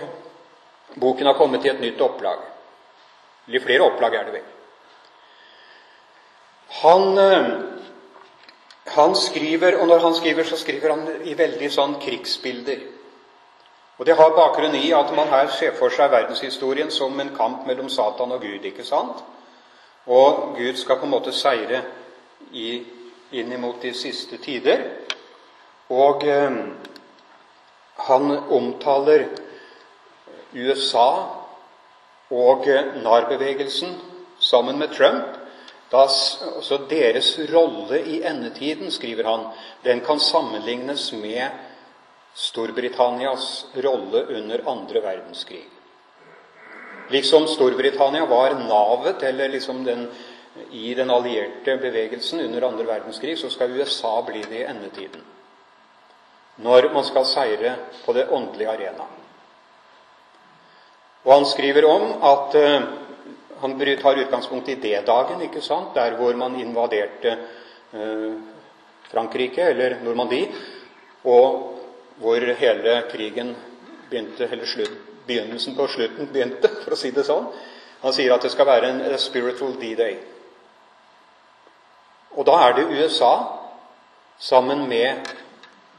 boken 0.96 1.28
har 1.28 1.37
kommet 1.37 1.66
i 1.66 1.70
et 1.70 1.80
nytt 1.80 2.00
opplag. 2.00 2.51
Eller 3.49 3.61
flere 3.61 3.87
opplag 3.87 4.14
er 4.14 4.25
det 4.25 4.32
vel. 4.32 4.49
Han, 6.82 7.18
eh, 7.18 7.49
han 8.87 9.14
skriver, 9.16 9.80
og 9.80 9.88
når 9.88 9.99
han 9.99 10.14
skriver, 10.14 10.44
så 10.44 10.56
skriver 10.56 10.90
han 10.90 11.08
i 11.25 11.34
veldig 11.38 11.70
sånn 11.70 11.99
krigsbilder. 12.00 12.80
Og 13.99 14.06
Det 14.06 14.16
har 14.16 14.30
bakgrunn 14.34 14.75
i 14.75 14.92
at 14.92 15.12
man 15.14 15.28
her 15.28 15.49
ser 15.49 15.76
for 15.78 15.90
seg 15.90 16.11
verdenshistorien 16.11 16.90
som 16.90 17.20
en 17.20 17.37
kamp 17.37 17.66
mellom 17.66 17.88
Satan 17.88 18.32
og 18.32 18.40
Gud. 18.40 18.64
ikke 18.64 18.84
sant? 18.84 19.22
Og 20.06 20.56
Gud 20.56 20.76
skal 20.76 20.99
på 20.99 21.04
en 21.04 21.11
måte 21.11 21.32
seire 21.32 21.82
i, 22.52 22.82
inn 23.32 23.52
imot 23.52 23.82
de 23.82 23.92
siste 23.94 24.37
tider. 24.37 24.82
Og 25.90 26.25
eh, 26.25 26.56
han 27.96 28.30
omtaler 28.50 29.28
USA 30.54 31.41
og 32.32 32.66
NAR-bevegelsen 33.02 33.94
sammen 34.40 34.78
med 34.80 34.94
Trump. 34.96 35.38
Da, 35.92 36.06
altså 36.56 36.78
deres 36.88 37.34
rolle 37.52 38.00
i 38.08 38.22
endetiden, 38.24 38.90
skriver 38.90 39.28
han, 39.28 39.46
den 39.84 40.00
kan 40.00 40.20
sammenlignes 40.20 41.10
med 41.12 41.50
Storbritannias 42.34 43.66
rolle 43.84 44.24
under 44.38 44.62
andre 44.72 45.02
verdenskrig. 45.04 45.66
Liksom 47.12 47.44
Storbritannia 47.46 48.24
var 48.26 48.54
navet 48.56 49.22
eller 49.22 49.48
liksom 49.52 49.84
den, 49.84 50.06
i 50.70 50.94
den 50.94 51.10
allierte 51.10 51.76
bevegelsen 51.76 52.40
under 52.40 52.68
andre 52.70 52.86
verdenskrig, 52.88 53.36
så 53.38 53.50
skal 53.52 53.76
USA 53.76 54.22
bli 54.24 54.40
det 54.48 54.62
i 54.62 54.68
endetiden. 54.70 55.20
Når 56.56 56.88
man 56.94 57.04
skal 57.04 57.28
seire 57.28 57.74
på 58.04 58.12
det 58.16 58.30
åndelige 58.30 58.70
arena. 58.70 59.04
Og 61.24 61.32
han 61.34 61.46
skriver 61.46 61.86
om 61.86 62.08
at 62.22 62.56
uh, 62.58 62.88
Han 63.62 63.78
tar 63.78 64.18
utgangspunkt 64.18 64.68
i 64.68 64.74
D-dagen, 64.74 65.42
ikke 65.42 65.60
sant? 65.62 65.94
der 65.94 66.16
hvor 66.18 66.34
man 66.34 66.56
invaderte 66.58 67.36
uh, 67.94 68.34
Frankrike, 69.10 69.62
eller 69.62 70.02
Normandie. 70.02 70.48
Og 71.24 71.78
hvor 72.18 72.54
hele 72.58 73.02
krigen 73.10 73.56
begynte, 74.10 74.48
eller 74.50 74.66
slutt, 74.66 74.98
begynnelsen 75.26 75.76
på 75.76 75.86
slutten 75.86 76.26
begynte, 76.32 76.68
for 76.82 76.96
å 76.96 76.98
si 76.98 77.10
det 77.14 77.24
sånn. 77.26 77.46
Han 78.02 78.12
sier 78.12 78.34
at 78.34 78.42
det 78.42 78.50
skal 78.50 78.66
være 78.66 78.90
en 78.90 79.18
spiritual 79.18 79.76
D-day. 79.78 80.18
Og 82.34 82.46
da 82.48 82.58
er 82.66 82.76
det 82.76 82.88
USA, 82.90 83.32
sammen 84.38 84.88
med 84.88 85.28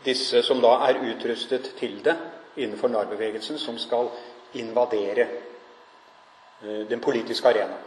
disse 0.03 0.41
som 0.43 0.59
da 0.59 0.75
er 0.89 0.99
utrustet 0.99 1.69
til 1.79 2.01
det 2.03 2.17
innenfor 2.59 2.91
NAR-bevegelsen, 2.91 3.57
som 3.57 3.77
skal 3.79 4.09
invadere 4.53 5.27
eh, 6.63 6.83
den 6.89 6.99
politiske 6.99 7.47
arena. 7.47 7.77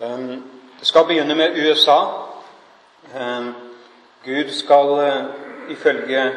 Um, 0.00 0.50
det 0.78 0.86
skal 0.86 1.06
begynne 1.06 1.34
med 1.34 1.56
USA. 1.56 1.98
Um, 3.14 3.54
Gud 4.24 4.50
skal 4.50 4.88
uh, 4.98 5.42
ifølge 5.68 6.32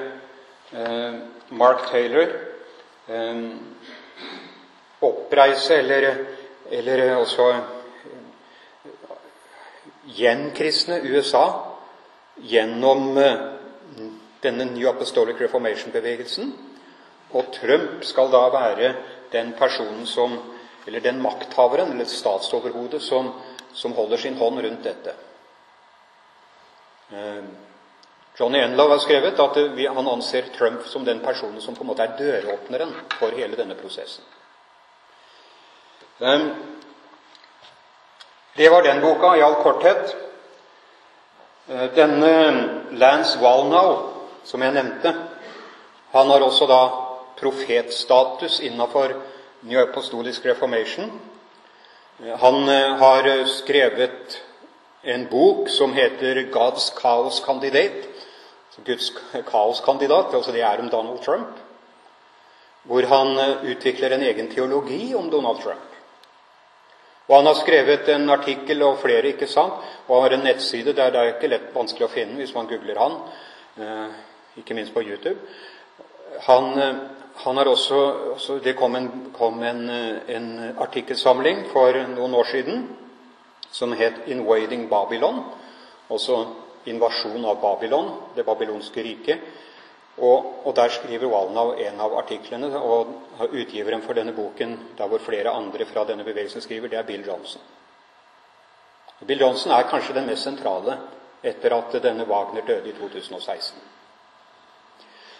eh, 0.73 1.13
Mark 1.49 1.89
Taylor 1.91 2.27
eh, 3.07 3.51
oppreise 5.01 5.75
eller, 5.75 6.15
eller 6.71 7.15
også 7.15 7.49
eh, 7.49 7.59
gjenkristne 10.17 11.01
USA 11.03 11.45
gjennom 12.37 13.15
denne 14.43 14.65
New 14.65 14.89
Apostolic 14.89 15.41
Reformation-bevegelsen. 15.41 16.53
Og 17.35 17.51
Trump 17.53 18.03
skal 18.07 18.31
da 18.31 18.45
være 18.53 18.93
den 19.31 19.53
personen 19.59 20.05
som 20.07 20.39
Eller 20.87 21.01
den 21.01 21.17
makthaveren, 21.17 21.91
eller 21.91 22.05
statsoverhodet, 22.05 23.01
som, 23.01 23.31
som 23.73 23.93
holder 23.97 24.17
sin 24.21 24.35
hånd 24.37 24.59
rundt 24.61 24.83
dette. 24.83 25.15
Johnny 28.39 28.59
Enlow 28.59 28.89
har 28.89 28.99
skrevet 29.01 29.39
at 29.39 29.57
han 29.95 30.07
anser 30.07 30.51
Trump 30.57 30.85
som 30.85 31.05
den 31.05 31.19
personen 31.19 31.61
som 31.61 31.75
på 31.75 31.83
en 31.83 31.87
måte 31.87 32.03
er 32.03 32.17
døråpneren 32.19 32.93
for 33.19 33.33
hele 33.33 33.57
denne 33.57 33.75
prosessen. 33.79 34.23
Ehm, 36.19 36.49
det 38.55 38.69
var 38.69 38.83
den 38.83 39.01
boka 39.01 39.35
i 39.35 39.41
all 39.41 39.55
korthet. 39.63 40.15
Eh, 41.67 41.89
denne 41.95 42.31
Lance 42.91 43.39
Walnow, 43.39 44.13
som 44.43 44.61
jeg 44.61 44.73
nevnte, 44.73 45.15
han 46.11 46.29
har 46.29 46.41
også 46.41 46.67
da 46.67 47.04
profetstatus 47.39 48.59
innafor 48.59 49.15
New 49.59 49.79
Apostolic 49.79 50.45
Reformation. 50.45 51.11
Han 52.39 52.69
eh, 52.69 52.95
har 52.95 53.45
skrevet 53.45 54.41
en 55.01 55.27
bok 55.29 55.69
som 55.69 55.93
heter 55.93 56.35
'God's 56.35 56.91
Chaos 56.99 57.41
Candidate', 57.45 58.15
Guds 58.83 59.11
kaoskandidat, 59.51 60.33
altså 60.33 60.51
det 60.51 60.61
er 60.61 60.79
om 60.79 60.89
Donald 60.89 61.19
Trump, 61.23 61.47
hvor 62.83 63.01
han 63.01 63.37
eh, 63.39 63.71
utvikler 63.71 64.13
en 64.13 64.21
egen 64.21 64.51
teologi 64.51 65.15
om 65.15 65.29
Donald 65.31 65.61
Trump. 65.63 65.91
Og 67.27 67.35
Han 67.35 67.45
har 67.45 67.53
skrevet 67.53 68.09
en 68.09 68.29
artikkel 68.29 68.83
og 68.83 68.99
flere, 69.01 69.27
ikke 69.27 69.47
sant, 69.47 69.73
og 70.07 70.21
har 70.21 70.29
en 70.29 70.43
nettside 70.45 70.93
der 70.93 71.09
det 71.09 71.19
er 71.19 71.33
ikke 71.33 71.49
lett 71.49 71.71
vanskelig 71.73 72.05
å 72.05 72.13
finne 72.13 72.37
hvis 72.37 72.53
man 72.53 72.67
googler 72.67 72.99
han, 72.99 73.15
eh, 73.77 74.09
ikke 74.57 74.73
minst 74.73 74.93
på 74.93 75.01
YouTube. 75.01 75.39
Han, 76.45 76.79
han 77.35 77.57
har 77.57 77.65
også, 77.65 77.97
også, 78.33 78.59
Det 78.63 78.75
kom, 78.75 78.95
en, 78.95 79.31
kom 79.33 79.63
en, 79.63 79.89
en, 80.27 80.75
artikkelsamling 80.79 81.65
for 81.73 81.97
noen 82.15 82.33
år 82.33 82.43
siden 82.51 82.87
som 83.71 83.91
het 83.91 84.13
'Invading 84.27 84.89
Babylon'. 84.89 85.43
Også 86.09 86.45
invasjon 86.85 87.45
av 87.45 87.61
Babylon, 87.61 88.11
det 88.35 88.45
babylonske 88.45 89.03
riket. 89.03 89.39
Og, 90.17 90.65
og, 90.65 90.75
Der 90.75 90.89
skriver 90.89 91.27
Walnau 91.27 91.73
en 91.73 91.99
av 91.99 92.17
artiklene, 92.17 92.69
og 92.79 93.07
utgiveren 93.51 94.01
for 94.01 94.13
denne 94.13 94.33
boken, 94.33 94.79
der 94.97 95.07
hvor 95.07 95.19
flere 95.19 95.49
andre 95.49 95.85
fra 95.85 96.03
denne 96.03 96.23
bevegelsen 96.23 96.61
skriver, 96.61 96.87
det 96.87 96.97
er 96.97 97.03
Bill 97.03 97.25
Johnson. 97.27 97.61
Bill 99.27 99.41
Johnson 99.41 99.71
er 99.71 99.89
kanskje 99.89 100.13
den 100.13 100.25
mest 100.25 100.43
sentrale 100.43 100.97
etter 101.43 101.73
at 101.75 102.03
denne 102.03 102.25
Wagner 102.27 102.61
døde 102.67 102.89
i 102.89 102.93
2016. 102.93 103.94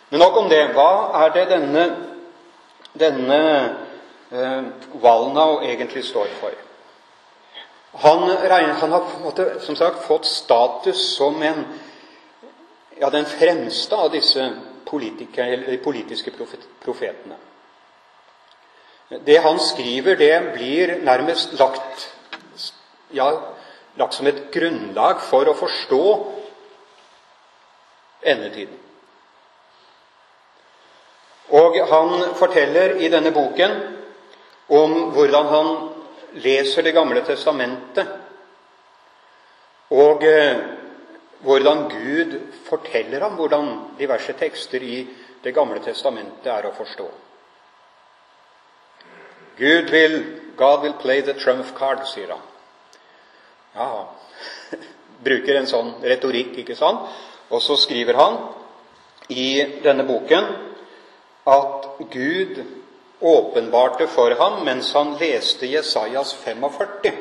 Men 0.10 0.20
nok 0.20 0.38
om 0.38 0.50
det. 0.50 0.62
Hva 0.76 0.92
er 1.24 1.34
det 1.34 1.48
denne, 1.50 1.86
denne 2.94 3.40
eh, 4.32 4.62
Walnow 5.02 5.64
egentlig 5.66 6.06
står 6.06 6.30
for? 6.40 6.54
Han, 8.06 8.28
han, 8.30 8.92
har 8.92 9.20
måte, 9.24 9.60
som 9.64 9.76
sagt 9.76 10.04
fått 10.04 10.26
status 10.28 11.16
som 11.16 11.42
en, 11.42 11.64
ja, 13.00 13.10
den 13.10 13.26
fremste 13.26 13.96
av 13.96 14.12
disse 14.12 14.50
politiske 14.86 16.34
profetene. 16.84 17.38
Det 19.26 19.38
han 19.38 19.60
skriver, 19.60 20.16
det 20.20 20.54
blir 20.58 20.96
nærmest 21.06 21.54
lagt, 21.60 22.08
ja, 23.16 23.30
lagt 23.96 24.18
som 24.18 24.28
et 24.28 24.50
grunnlag 24.52 25.22
for 25.24 25.48
å 25.48 25.56
forstå 25.56 26.02
endetiden. 28.26 28.85
Og 31.50 31.78
han 31.90 32.36
forteller 32.36 32.98
i 32.98 33.10
denne 33.10 33.32
boken 33.32 33.76
om 34.74 34.96
hvordan 35.14 35.52
han 35.52 35.68
leser 36.42 36.84
Det 36.84 36.94
gamle 36.94 37.22
testamentet, 37.24 38.08
og 39.92 40.24
eh, 40.24 40.58
hvordan 41.46 41.86
Gud 41.90 42.34
forteller 42.66 43.24
ham 43.24 43.38
hvordan 43.38 43.70
diverse 44.00 44.34
tekster 44.34 44.84
i 44.84 45.08
Det 45.44 45.54
gamle 45.54 45.80
testamentet 45.80 46.48
er 46.50 46.66
å 46.66 46.74
forstå. 46.74 47.06
Gud 49.58 49.92
vil, 49.94 50.16
God 50.58 50.82
will 50.82 50.96
play 51.00 51.22
the 51.22 51.34
trump 51.34 51.66
card, 51.78 52.02
sier 52.08 52.34
han. 52.34 52.42
Ja, 53.76 54.08
bruker 55.28 55.60
en 55.60 55.70
sånn 55.70 55.94
retorikk, 56.02 56.58
ikke 56.64 56.76
sant? 56.76 57.06
Og 57.54 57.62
så 57.62 57.78
skriver 57.78 58.18
han 58.18 58.40
i 59.30 59.80
denne 59.84 60.04
boken 60.08 60.50
at 61.46 61.88
Gud 62.12 62.64
åpenbarte 63.22 64.08
for 64.08 64.36
ham 64.40 64.64
mens 64.66 64.94
han 64.94 65.16
leste 65.20 65.68
Jesajas 65.68 66.34
45. 66.34 67.14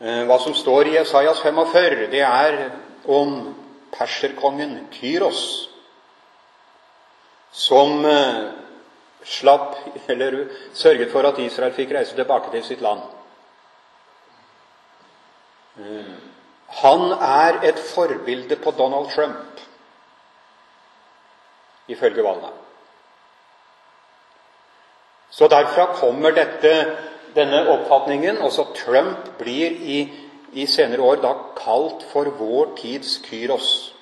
Eh, 0.00 0.22
hva 0.26 0.38
som 0.38 0.54
står 0.54 0.88
i 0.88 0.94
Jesajas 0.94 1.40
45, 1.42 2.06
det 2.10 2.22
er 2.22 2.58
om 3.10 3.54
perserkongen 3.92 4.76
Kyros, 4.94 5.42
som 7.52 8.04
eh, 8.06 8.44
slapp, 9.24 9.74
eller 10.08 10.44
sørget 10.72 11.10
for 11.12 11.26
at 11.26 11.38
Israel 11.42 11.74
fikk 11.74 11.96
reise 11.96 12.14
tilbake 12.14 12.52
til 12.54 12.64
sitt 12.64 12.84
land. 12.84 13.02
Eh, 15.82 16.14
han 16.82 17.10
er 17.18 17.62
et 17.66 17.78
forbilde 17.94 18.56
på 18.62 18.70
Donald 18.78 19.10
Trump, 19.14 19.66
ifølge 21.88 22.24
Valna. 22.24 22.50
Så 25.30 25.48
derfra 25.48 25.86
kommer 25.94 26.32
dette, 26.32 26.72
denne 27.34 27.60
oppfatningen. 27.68 28.40
Også 28.42 28.64
Trump 28.76 29.28
blir 29.38 29.70
i, 29.70 29.98
i 30.52 30.66
senere 30.66 31.04
år 31.04 31.20
da 31.22 31.34
kalt 31.58 32.06
for 32.12 32.30
vår 32.38 32.72
tids 32.80 33.18
Kyros. 33.26 33.92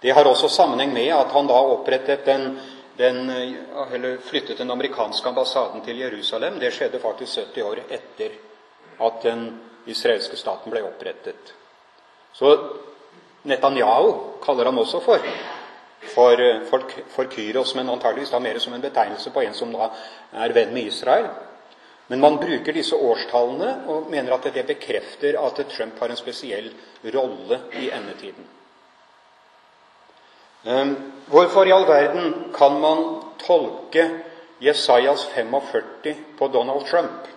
Det 0.00 0.12
har 0.16 0.28
også 0.28 0.48
sammenheng 0.48 0.92
med 0.92 1.12
at 1.12 1.32
han 1.32 1.48
da 1.48 1.56
opprettet 1.72 2.26
den, 2.26 2.58
den, 2.98 3.30
eller 3.92 4.20
flyttet 4.24 4.58
den 4.58 4.70
amerikanske 4.70 5.28
ambassaden 5.28 5.84
til 5.84 5.98
Jerusalem. 6.00 6.60
Det 6.60 6.72
skjedde 6.72 7.00
faktisk 7.00 7.36
70 7.36 7.62
år 7.62 7.82
etter 7.88 8.36
at 9.00 9.22
den 9.24 9.48
israelske 9.86 10.36
staten 10.36 10.72
ble 10.72 10.84
opprettet. 10.84 11.54
Så 12.32 12.52
Netanyahu 13.44 14.40
kaller 14.44 14.68
han 14.68 14.78
også 14.78 15.00
for 15.04 15.24
for, 16.00 16.64
for, 16.70 16.84
for 17.08 17.24
Kyros, 17.24 17.74
men 17.74 17.88
antageligvis 17.88 18.30
da 18.30 18.40
mer 18.40 18.58
som 18.58 18.74
en 18.74 18.80
betegnelse 18.80 19.30
på 19.30 19.42
en 19.42 19.54
som 19.54 19.72
da 19.72 19.90
er 20.32 20.54
venn 20.56 20.72
med 20.74 20.88
Israel. 20.88 21.28
Men 22.10 22.20
man 22.20 22.40
bruker 22.42 22.74
disse 22.74 22.96
årstallene 22.96 23.84
og 23.92 24.08
mener 24.10 24.34
at 24.34 24.48
det 24.54 24.66
bekrefter 24.66 25.36
at 25.38 25.60
Trump 25.70 26.00
har 26.00 26.10
en 26.10 26.18
spesiell 26.18 26.72
rolle 27.14 27.60
i 27.78 27.90
endetiden. 27.94 28.48
Um, 30.64 30.96
hvorfor 31.30 31.64
i 31.64 31.72
all 31.72 31.86
verden 31.88 32.50
kan 32.52 32.80
man 32.80 33.04
tolke 33.40 34.08
Jesajas 34.60 35.24
45 35.34 36.16
på 36.38 36.48
Donald 36.48 36.86
Trump? 36.86 37.28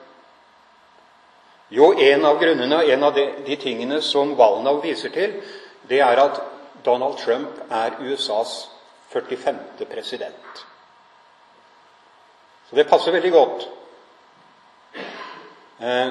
Jo, 1.70 1.94
en 1.94 2.26
av 2.26 2.42
grunnene, 2.42 2.84
en 2.84 3.04
av 3.04 3.14
de, 3.14 3.28
de 3.46 3.56
tingene 3.56 4.02
som 4.02 4.36
Walnow 4.38 4.82
viser 4.84 5.14
til, 5.14 5.38
det 5.90 6.02
er 6.02 6.20
at 6.20 6.42
Donald 6.86 7.18
Trump 7.18 7.50
er 7.72 7.98
USAs 8.00 8.70
45. 9.14 9.86
president. 9.92 10.66
Så 12.70 12.76
det 12.76 12.88
passer 12.90 13.12
veldig 13.12 13.32
godt. 13.32 13.68
Eh, 15.80 16.10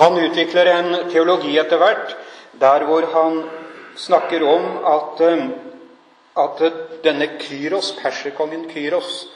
han 0.00 0.18
utvikler 0.18 0.72
en 0.74 0.92
teologi 1.10 1.56
etter 1.58 1.78
hvert 1.78 2.16
der 2.60 2.84
hvor 2.88 3.06
han 3.14 3.42
snakker 3.96 4.44
om 4.46 4.66
at, 4.86 5.20
eh, 5.20 5.46
at 6.36 6.62
denne 7.04 7.28
Kyros, 7.38 7.92
perserkongen 8.02 8.68
Kyros, 8.70 9.26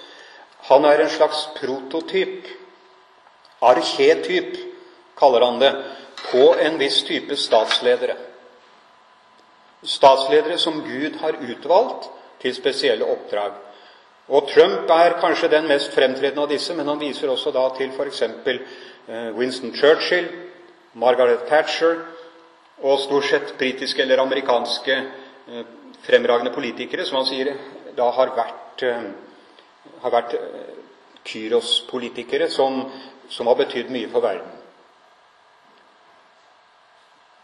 han 0.68 0.84
er 0.84 1.00
en 1.00 1.10
slags 1.10 1.48
prototyp, 1.56 2.46
arketyp, 3.62 4.56
kaller 5.18 5.44
han 5.44 5.60
det, 5.60 5.74
på 6.30 6.54
en 6.60 6.78
viss 6.78 7.02
type 7.04 7.36
statsledere 7.36 8.16
statsledere 9.84 10.58
som 10.58 10.82
Gud 10.84 11.16
har 11.20 11.38
utvalgt 11.40 12.08
til 12.42 12.54
spesielle 12.54 13.06
oppdrag. 13.08 13.52
Og 14.28 14.48
Trump 14.48 14.90
er 14.90 15.18
kanskje 15.20 15.50
den 15.52 15.68
mest 15.68 15.92
fremtredende 15.92 16.46
av 16.46 16.48
disse, 16.48 16.74
men 16.74 16.88
han 16.88 17.00
viser 17.00 17.28
også 17.28 17.52
da 17.52 17.66
til 17.76 17.92
f.eks. 17.92 18.22
Eh, 18.24 19.30
Winston 19.36 19.74
Churchill, 19.76 20.30
Margaret 20.94 21.44
Thatcher 21.48 21.98
og 22.80 22.98
stort 23.02 23.28
sett 23.28 23.54
britiske 23.58 24.02
eller 24.02 24.22
amerikanske 24.22 24.96
eh, 24.96 25.66
fremragende 26.06 26.54
politikere, 26.54 27.04
som 27.04 27.20
han 27.20 27.28
sier 27.28 27.52
da 27.96 28.08
har 28.16 28.32
vært, 28.36 28.82
eh, 28.88 29.92
har 30.02 30.14
vært 30.14 30.38
Kyros-politikere 31.24 32.50
som, 32.52 32.82
som, 33.28 33.48
har 33.48 33.56
betydd 33.60 33.92
mye 33.92 34.08
for 34.12 34.24
verden. 34.24 34.50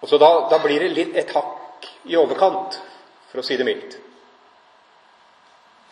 Og 0.01 0.09
så 0.09 0.19
da, 0.21 0.29
da 0.49 0.59
blir 0.65 0.81
det 0.81 0.95
litt 0.97 1.17
et 1.17 1.33
hakk 1.37 1.60
i 2.05 2.17
overkant, 2.17 2.81
for 3.31 3.41
å 3.41 3.47
si 3.47 3.57
det 3.57 3.67
mildt. 3.69 3.99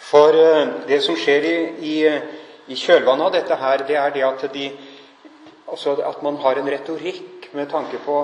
For 0.08 0.36
eh, 0.36 0.68
det 0.88 1.00
som 1.04 1.16
skjer 1.18 1.48
i, 1.48 1.56
i, 1.84 1.96
i 2.72 2.78
kjølvannet 2.78 3.28
av 3.28 3.34
dette 3.34 3.58
her, 3.60 3.84
det 3.88 3.98
er 3.98 4.14
det 4.14 4.24
at, 4.26 4.46
de, 4.54 4.70
altså 5.68 5.96
at 6.04 6.22
man 6.24 6.38
har 6.44 6.60
en 6.60 6.70
retorikk 6.70 7.50
med 7.56 7.70
tanke 7.70 8.00
på 8.04 8.16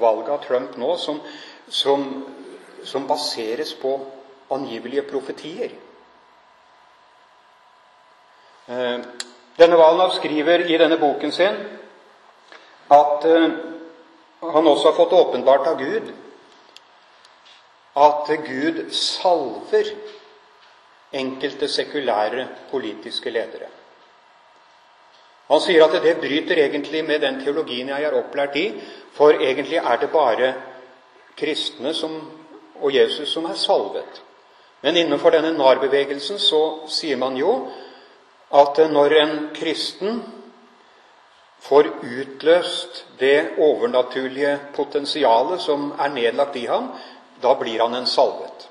valget 0.00 0.30
av 0.34 0.42
Trump 0.44 0.76
nå 0.78 0.96
som, 0.98 1.20
som, 1.70 2.06
som 2.84 3.06
baseres 3.06 3.74
på 3.78 3.94
angivelige 4.54 5.06
profetier. 5.08 5.74
Eh, 8.68 9.00
denne 9.58 9.80
Valnav 9.80 10.14
skriver 10.18 10.66
i 10.68 10.78
denne 10.78 10.98
boken 11.00 11.32
sin 11.32 11.58
at 12.92 13.24
eh, 13.24 13.50
han 14.40 14.66
også 14.66 14.90
har 14.90 14.96
fått 14.96 15.12
åpenbart 15.12 15.66
av 15.66 15.78
Gud 15.80 16.12
at 18.06 18.30
Gud 18.46 18.84
salver 18.94 19.92
enkelte 21.12 21.68
sekulære 21.68 22.46
politiske 22.70 23.30
ledere. 23.30 23.70
Han 25.48 25.60
sier 25.64 25.84
at 25.86 26.02
det 26.04 26.18
bryter 26.20 26.60
egentlig 26.60 27.04
med 27.04 27.22
den 27.24 27.40
teologien 27.40 27.88
jeg 27.88 28.04
er 28.04 28.16
opplært 28.18 28.56
i, 28.60 28.66
for 29.16 29.32
egentlig 29.32 29.80
er 29.80 29.96
det 29.96 30.10
bare 30.12 30.54
kristne 31.38 31.94
som, 31.94 32.18
og 32.80 32.94
Jesus 32.94 33.32
som 33.32 33.46
er 33.48 33.56
salvet. 33.56 34.22
Men 34.82 34.96
innenfor 34.96 35.32
denne 35.34 35.54
NAR-bevegelsen 35.56 36.38
så 36.38 36.60
sier 36.92 37.16
man 37.16 37.36
jo 37.36 37.54
at 38.54 38.78
når 38.92 39.14
en 39.22 39.32
kristen 39.56 40.20
får 41.64 41.88
utløst 42.04 43.04
det 43.20 43.58
overnaturlige 43.58 44.58
potensialet 44.76 45.60
som 45.60 45.90
er 45.98 46.12
nedlagt 46.14 46.56
i 46.56 46.66
ham, 46.68 46.92
da 47.40 47.54
blir 47.54 47.80
han 47.80 47.94
en 47.94 48.06
salvet. 48.06 48.68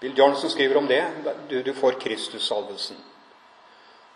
Bill 0.00 0.18
Johnson 0.18 0.50
skriver 0.50 0.76
om 0.76 0.86
det. 0.86 1.04
Du, 1.48 1.62
du 1.62 1.72
får 1.74 1.92
Kristus-salvelsen. 2.00 2.96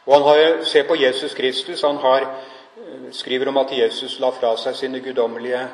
Og 0.05 0.15
han 0.15 0.23
har, 0.23 0.65
Se 0.65 0.83
på 0.83 0.97
Jesus 0.97 1.35
Kristus. 1.35 1.83
Han 1.83 1.97
har, 1.97 2.21
eh, 2.21 3.13
skriver 3.13 3.49
om 3.49 3.57
at 3.57 3.73
Jesus 3.79 4.21
la 4.21 4.31
fra 4.31 4.57
seg 4.57 4.77
sine 4.77 5.01
guddommelige 5.01 5.69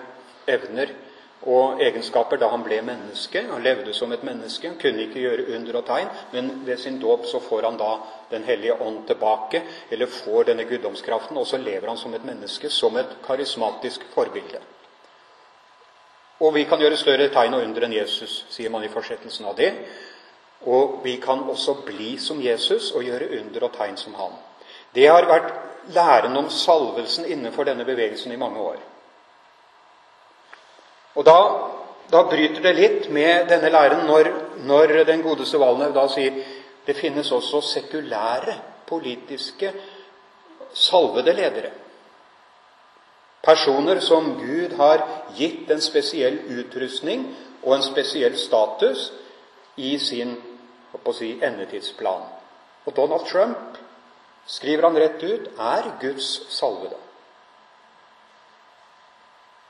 evner 0.47 0.95
og 1.43 1.81
egenskaper 1.81 2.37
da 2.37 2.49
han 2.53 2.65
ble 2.65 2.83
menneske. 2.83 3.43
Han 3.49 3.63
levde 3.63 3.95
som 3.95 4.13
et 4.13 4.25
menneske. 4.25 4.69
Han 4.69 4.79
kunne 4.81 5.07
ikke 5.07 5.21
gjøre 5.21 5.47
under 5.57 5.77
og 5.77 5.87
tegn, 5.87 6.09
men 6.33 6.51
ved 6.67 6.77
sin 6.79 7.01
dåp 7.01 7.27
så 7.27 7.41
får 7.41 7.63
han 7.63 7.77
da 7.77 7.99
Den 8.31 8.45
hellige 8.45 8.83
ånd 8.83 9.07
tilbake, 9.07 9.63
eller 9.91 10.07
får 10.07 10.45
denne 10.45 10.65
guddomskraften, 10.65 11.37
og 11.37 11.47
så 11.47 11.57
lever 11.57 11.89
han 11.89 11.97
som 11.97 12.15
et 12.15 12.25
menneske, 12.25 12.71
som 12.71 12.97
et 12.97 13.17
karismatisk 13.27 14.01
forbilde. 14.15 14.61
Og 16.41 16.55
vi 16.55 16.65
kan 16.65 16.81
gjøre 16.81 16.97
større 16.97 17.29
tegn 17.33 17.55
og 17.55 17.65
under 17.67 17.85
enn 17.85 17.97
Jesus, 17.99 18.45
sier 18.53 18.73
man 18.73 18.85
i 18.85 18.93
fortsettelsen 18.93 19.49
av 19.51 19.57
det. 19.59 19.73
Og 20.69 21.01
vi 21.05 21.17
kan 21.21 21.43
også 21.49 21.75
bli 21.85 22.15
som 22.21 22.41
Jesus 22.41 22.93
og 22.97 23.05
gjøre 23.05 23.29
under 23.41 23.67
og 23.69 23.75
tegn 23.77 23.99
som 24.01 24.17
han. 24.17 24.33
Det 24.95 25.07
har 25.09 25.29
vært 25.29 25.53
læren 25.95 26.37
om 26.37 26.49
salvelsen 26.51 27.29
innenfor 27.29 27.69
denne 27.69 27.85
bevegelsen 27.85 28.33
i 28.33 28.41
mange 28.41 28.61
år. 28.61 28.81
Og 31.15 31.27
da, 31.27 31.39
da 32.13 32.25
bryter 32.29 32.63
det 32.65 32.75
litt 32.77 33.11
med 33.13 33.49
denne 33.51 33.71
læren 33.73 34.07
når, 34.09 34.33
når 34.65 34.97
den 35.09 35.23
godeste 35.25 35.61
Valnev 35.61 35.95
da 35.97 36.07
sier 36.09 36.41
det 36.87 36.97
finnes 36.97 37.29
også 37.33 37.61
sekulære, 37.61 38.57
politiske, 38.89 39.73
salvede 40.75 41.35
ledere. 41.37 41.71
Personer 43.43 44.01
som 44.05 44.35
Gud 44.39 44.77
har 44.77 45.07
gitt 45.37 45.71
en 45.71 45.81
spesiell 45.81 46.43
utrustning 46.61 47.25
og 47.63 47.77
en 47.77 47.85
spesiell 47.85 48.37
status 48.39 49.11
i 49.81 49.97
sin 49.99 50.37
si, 51.17 51.31
endetidsplan. 51.43 52.27
Og 52.85 52.97
Donald 52.97 53.25
Trump, 53.31 53.79
skriver 54.47 54.89
han 54.89 54.99
rett 54.99 55.23
ut, 55.23 55.49
er 55.59 55.89
Guds 56.01 56.29
salvede. 56.53 56.99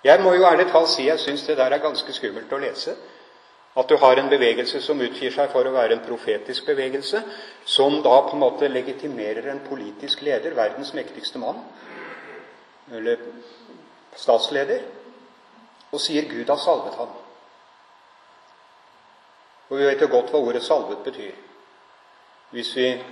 Jeg 0.05 0.23
må 0.25 0.33
jo 0.35 0.47
ærlig 0.49 0.71
talt 0.73 0.89
si 0.89 1.07
jeg 1.07 1.21
syns 1.21 1.43
det 1.45 1.59
der 1.59 1.75
er 1.77 1.83
ganske 1.83 2.13
skummelt 2.17 2.53
å 2.53 2.61
lese. 2.63 2.95
At 3.77 3.89
du 3.89 3.97
har 4.03 4.19
en 4.19 4.31
bevegelse 4.31 4.81
som 4.83 5.01
utgir 5.01 5.31
seg 5.31 5.53
for 5.53 5.67
å 5.67 5.75
være 5.75 5.95
en 5.95 6.03
profetisk 6.03 6.67
bevegelse, 6.67 7.21
som 7.65 8.01
da 8.03 8.17
på 8.27 8.35
en 8.35 8.43
måte 8.43 8.69
legitimerer 8.69 9.47
en 9.53 9.61
politisk 9.69 10.25
leder, 10.27 10.57
verdens 10.57 10.91
mektigste 10.97 11.39
mann, 11.39 11.61
eller 12.91 13.17
statsleder, 14.17 14.83
og 15.93 16.01
sier 16.01 16.29
Gud 16.31 16.49
har 16.49 16.59
salvet 16.59 16.99
ham. 16.99 17.15
Og 19.71 19.79
vi 19.79 19.87
vet 19.87 20.03
jo 20.03 20.11
godt 20.11 20.31
hva 20.31 20.39
ordet 20.39 20.63
'salvet' 20.63 21.05
betyr, 21.05 21.35
hvis 22.51 22.77
vi 22.77 23.05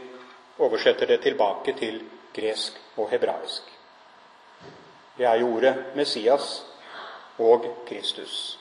oversetter 0.59 1.07
det 1.07 1.21
tilbake 1.23 1.73
til 1.73 2.03
gresk 2.35 2.73
og 2.97 3.11
hebraisk. 3.11 3.63
Det 5.19 5.27
er 5.27 5.35
jo 5.35 5.55
ordet 5.57 5.85
Messias 5.95 6.65
og 7.39 7.85
Kristus. 7.89 8.59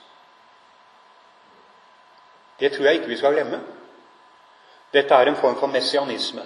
Det 2.59 2.71
tror 2.73 2.85
jeg 2.85 2.93
ikke 2.93 3.07
vi 3.07 3.17
skal 3.17 3.33
glemme. 3.33 3.61
Dette 4.93 5.13
er 5.13 5.25
en 5.27 5.35
form 5.35 5.59
for 5.59 5.67
messianisme. 5.67 6.41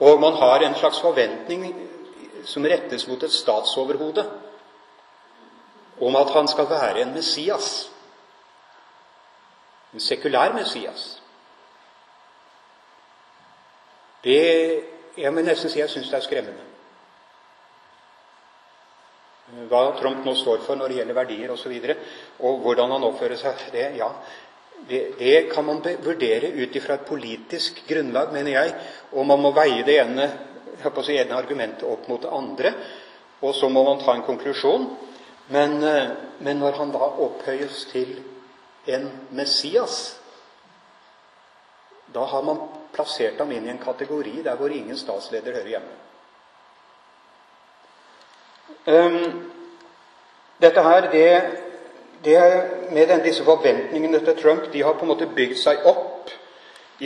Og 0.00 0.20
man 0.20 0.32
har 0.32 0.56
en 0.56 0.74
slags 0.74 1.00
forventning 1.00 1.90
som 2.44 2.64
rettes 2.64 3.06
mot 3.08 3.22
et 3.22 3.32
statsoverhode 3.32 4.24
om 6.00 6.16
at 6.16 6.32
han 6.32 6.48
skal 6.48 6.68
være 6.70 7.02
en 7.02 7.14
Messias. 7.14 7.90
En 9.94 10.00
sekulær 10.00 10.54
Messias. 10.54 11.22
Det 14.24 14.84
Jeg 15.16 15.32
må 15.34 15.42
nesten 15.42 15.68
si 15.68 15.80
jeg 15.80 15.90
syns 15.90 16.08
det 16.08 16.16
er 16.16 16.22
skremmende. 16.24 16.66
Hva 19.68 19.80
Trump 19.98 20.22
nå 20.24 20.34
står 20.38 20.62
for 20.64 20.78
når 20.78 20.88
det 20.88 21.00
gjelder 21.00 21.16
verdier 21.18 21.50
osv., 21.50 21.72
og, 21.74 21.88
så 21.90 22.46
og 22.46 22.60
hvordan 22.62 22.94
han 22.94 23.06
oppfører 23.08 23.36
seg, 23.36 23.64
det, 23.74 23.88
ja, 23.98 24.08
det, 24.88 25.00
det 25.18 25.50
kan 25.50 25.66
man 25.66 25.82
vurdere 26.04 26.52
ut 26.54 26.76
ifra 26.76 26.94
et 26.94 27.08
politisk 27.08 27.82
grunnlag, 27.88 28.32
mener 28.32 28.54
jeg. 28.54 28.74
Og 29.12 29.26
man 29.26 29.42
må 29.42 29.50
veie 29.56 29.82
det 29.84 29.98
ene, 30.00 30.28
si, 31.02 31.16
ene 31.16 31.36
argumentet 31.36 31.86
opp 31.88 32.08
mot 32.08 32.22
det 32.22 32.32
andre. 32.32 32.72
Og 33.40 33.54
så 33.54 33.68
må 33.68 33.84
man 33.84 34.00
ta 34.02 34.14
en 34.14 34.26
konklusjon. 34.26 34.88
Men, 35.48 35.82
eh, 35.82 36.10
men 36.38 36.58
når 36.58 36.72
han 36.78 36.92
da 36.92 36.98
opphøyes 36.98 37.84
til 37.92 38.20
en 38.86 39.10
Messias, 39.30 40.16
da 42.14 42.24
har 42.24 42.42
man 42.42 42.60
plassert 42.92 43.38
ham 43.38 43.52
inn 43.52 43.66
i 43.66 43.70
en 43.70 43.82
kategori 43.82 44.42
der 44.44 44.56
hvor 44.58 44.70
ingen 44.70 44.96
statsleder 44.96 45.52
hører 45.52 45.68
hjemme. 45.68 45.96
Um, 48.86 49.50
dette 50.60 50.82
her, 50.82 51.10
det, 51.10 51.42
det 52.24 52.38
med 52.90 53.06
den, 53.06 53.22
disse 53.24 53.44
forventningene 53.44 54.20
til 54.24 54.36
Trump, 54.42 54.72
de 54.72 54.82
har 54.82 54.92
på 54.92 55.04
en 55.06 55.12
måte 55.12 55.28
bygd 55.36 55.58
seg 55.58 55.86
opp 55.86 55.99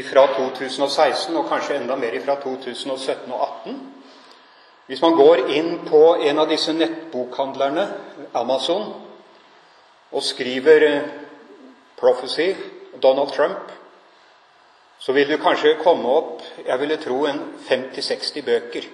fra 0.03 0.27
2016 0.35 1.37
og 1.37 1.49
kanskje 1.49 1.77
enda 1.79 1.97
mer 1.97 2.17
fra 2.25 2.35
2017 2.43 3.33
og 3.33 3.39
2018. 3.39 3.77
Hvis 4.87 5.03
man 5.03 5.15
går 5.17 5.47
inn 5.57 5.79
på 5.89 6.01
en 6.21 6.39
av 6.39 6.49
disse 6.51 6.73
nettbokhandlerne, 6.73 7.87
Amazon, 8.35 8.91
og 10.13 10.23
skriver 10.23 10.83
eh, 10.89 11.03
'Prophecy 11.97 12.55
Donald 13.03 13.29
Trump', 13.29 13.71
så 14.99 15.13
vil 15.13 15.29
det 15.29 15.41
kanskje 15.41 15.79
komme 15.83 16.09
opp 16.09 16.43
jeg 16.67 16.81
ville 16.81 16.97
tro 16.97 17.25
en 17.27 17.41
50-60 17.69 18.45
bøker 18.45 18.85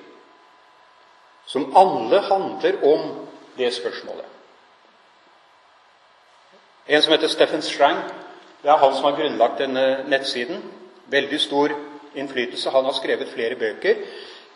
som 1.46 1.76
alle 1.76 2.20
handler 2.20 2.84
om 2.84 3.26
det 3.56 3.74
spørsmålet. 3.74 4.24
En 6.86 7.02
som 7.02 7.12
heter 7.12 7.28
Steffen 7.28 7.62
Strang, 7.62 7.96
det 8.62 8.70
er 8.70 8.76
han 8.76 8.94
som 8.94 9.04
har 9.04 9.16
grunnlagt 9.18 9.58
denne 9.58 10.04
nettsiden. 10.08 10.62
Veldig 11.10 11.40
stor 11.40 11.74
innflytelse. 12.14 12.70
Han 12.70 12.84
har 12.84 12.96
skrevet 12.98 13.32
flere 13.32 13.58
bøker 13.58 14.04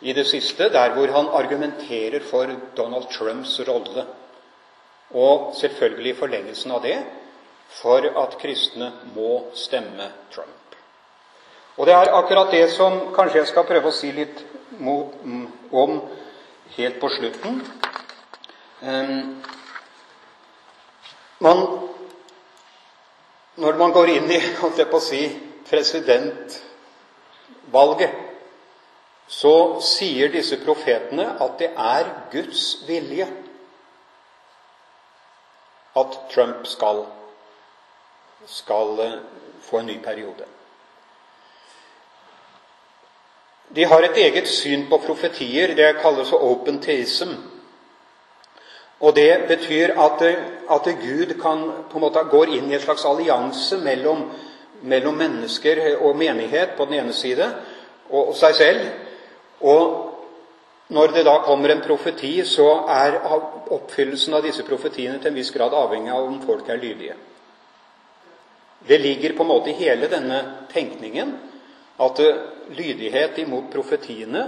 i 0.01 0.13
det 0.13 0.25
siste 0.27 0.69
der 0.69 0.93
hvor 0.95 1.11
han 1.11 1.31
argumenterer 1.33 2.23
for 2.23 2.51
Donald 2.77 3.09
Trumps 3.11 3.59
rolle. 3.67 4.05
Og 5.11 5.53
selvfølgelig 5.59 6.11
i 6.11 6.19
forlengelsen 6.19 6.71
av 6.71 6.83
det 6.83 6.97
for 7.81 8.05
at 8.23 8.37
kristne 8.41 8.91
må 9.15 9.45
stemme 9.55 10.11
Trump. 10.33 10.75
Og 11.77 11.87
det 11.87 11.93
er 11.93 12.13
akkurat 12.15 12.51
det 12.51 12.69
som 12.71 12.99
kanskje 13.15 13.41
jeg 13.41 13.51
skal 13.51 13.67
prøve 13.67 13.91
å 13.91 13.95
si 13.95 14.11
litt 14.15 14.43
om 14.79 15.97
helt 16.77 16.99
på 16.99 17.09
slutten. 17.09 17.59
Um, 18.81 19.41
man, 21.39 21.65
når 23.59 23.79
man 23.79 23.91
går 23.95 24.13
inn 24.15 24.31
i 24.31 24.39
holdt 24.61 24.79
jeg 24.79 24.91
på 24.91 25.01
å 25.01 25.03
si, 25.03 25.21
presidentvalget, 25.69 28.11
så 29.27 29.81
sier 29.81 30.29
disse 30.29 30.57
profetene 30.65 31.37
at 31.41 31.51
det 31.59 31.71
er 31.73 32.05
Guds 32.31 32.87
vilje 32.87 33.27
at 35.95 36.19
Trump 36.33 36.67
skal, 36.67 37.05
skal 38.45 38.99
eh, 38.99 39.11
få 39.61 39.79
en 39.79 39.85
ny 39.85 40.03
periode. 40.03 40.45
De 43.75 43.85
har 43.85 44.03
et 44.03 44.17
eget 44.17 44.47
syn 44.47 44.89
på 44.89 44.97
profetier. 45.05 45.75
Det 45.75 45.95
kalles 46.01 46.33
open 46.33 46.81
theism. 46.81 47.29
Og 48.99 49.15
Det 49.15 49.45
betyr 49.47 49.99
at, 49.99 50.21
at 50.71 50.95
Gud 51.01 51.41
kan, 51.41 51.71
på 51.89 51.97
en 51.97 52.01
måte 52.01 52.19
går 52.31 52.53
inn 52.55 52.71
i 52.71 52.75
en 52.75 52.81
slags 52.81 53.05
allianse 53.05 53.77
mellom, 53.77 54.29
mellom 54.81 55.17
mennesker 55.17 55.81
og 55.99 56.17
menighet 56.17 56.75
på 56.77 56.85
den 56.85 56.99
ene 56.99 57.13
side 57.13 57.47
og, 58.09 58.35
seg 58.37 58.55
selv. 58.55 58.83
Og 59.61 59.85
når 60.87 61.15
det 61.15 61.25
da 61.25 61.39
kommer 61.45 61.73
en 61.73 61.81
profeti, 61.81 62.43
så 62.45 62.67
er 62.91 63.17
oppfyllelsen 63.73 64.35
av 64.37 64.45
disse 64.45 64.65
profetiene 64.67 65.17
til 65.19 65.31
en 65.31 65.39
viss 65.39 65.53
grad 65.55 65.73
avhengig 65.73 66.13
av 66.13 66.27
om 66.27 66.41
folk 66.45 66.69
er 66.69 66.81
lydige. 66.81 67.15
Det 68.87 69.01
ligger 69.01 69.33
på 69.33 69.43
en 69.43 69.49
måte 69.49 69.71
i 69.71 69.79
hele 69.79 70.09
denne 70.11 70.41
tenkningen 70.69 71.33
at 72.05 72.19
eh, 72.21 72.41
lydighet 72.75 73.39
imot 73.41 73.71
profetiene 73.73 74.43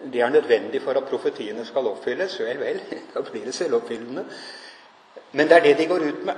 det 0.00 0.20
er 0.20 0.28
nødvendig 0.28 0.82
for 0.82 0.96
at 0.96 1.04
profetiene 1.04 1.64
skal 1.66 1.86
oppfylles. 1.90 2.38
Vel, 2.40 2.60
vel, 2.60 2.80
da 3.14 3.20
blir 3.20 3.44
det 3.44 3.54
selvoppfyllende. 3.54 4.24
Men 5.32 5.48
det 5.48 5.56
er 5.56 5.62
det 5.62 5.78
de 5.78 5.86
går 5.86 6.06
ut 6.06 6.24
med. 6.24 6.36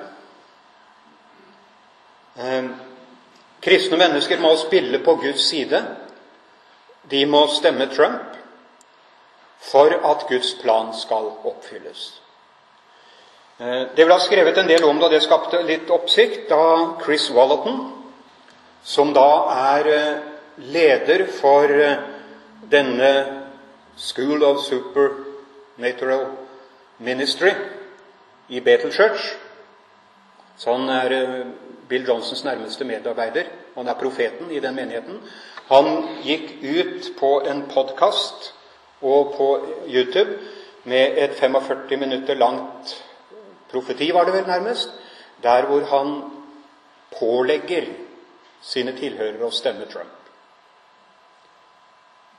Kristne 3.62 3.96
mennesker 3.96 4.40
må 4.42 4.56
spille 4.58 4.98
på 5.04 5.14
Guds 5.22 5.48
side. 5.48 5.82
De 7.10 7.26
må 7.26 7.46
stemme 7.54 7.86
Trump 7.94 8.38
for 9.62 9.94
at 10.10 10.26
Guds 10.28 10.54
plan 10.62 10.90
skal 10.98 11.30
oppfylles. 11.46 12.22
Eh, 13.62 13.82
det 13.96 14.06
ble 14.08 14.18
skrevet 14.20 14.58
en 14.58 14.70
del 14.70 14.84
om 14.84 14.98
det, 14.98 15.06
og 15.06 15.14
det 15.14 15.22
skapte 15.22 15.62
litt 15.66 15.90
oppsikt 15.94 16.48
da 16.50 16.64
Chris 17.04 17.28
Wallaton, 17.30 17.78
som 18.82 19.12
da 19.14 19.28
er 19.76 19.90
eh, 19.92 20.18
leder 20.74 21.28
for 21.38 21.70
eh, 21.70 22.02
denne 22.72 23.12
School 23.96 24.42
of 24.42 24.64
Supernatural 24.64 26.26
Ministry 26.98 27.52
i 28.48 28.60
Bethel 28.60 28.90
Church. 28.90 29.36
Så 30.56 30.72
han 30.76 30.88
er 30.88 31.14
eh, 31.16 31.46
Bill 31.88 32.06
Johnsons 32.08 32.44
nærmeste 32.44 32.84
medarbeider. 32.84 33.50
Han 33.74 33.88
er 33.88 34.00
profeten 34.00 34.50
i 34.50 34.60
den 34.60 34.74
menigheten. 34.74 35.20
Han 35.68 36.08
gikk 36.24 36.58
ut 36.62 37.12
på 37.18 37.40
en 37.48 37.64
podkast 37.70 38.52
og 39.02 39.34
på 39.36 39.48
YouTube 39.88 40.38
med 40.84 41.18
et 41.18 41.34
45 41.38 41.96
minutter 41.96 42.34
langt 42.34 43.04
profeti, 43.70 44.10
var 44.12 44.24
det 44.24 44.34
vel 44.34 44.46
nærmest, 44.46 44.90
der 45.42 45.66
hvor 45.66 45.84
han 45.88 46.22
pålegger 47.18 47.86
sine 48.62 48.92
tilhørere 48.96 49.46
å 49.46 49.54
stemme 49.54 49.86
Trump. 49.90 50.18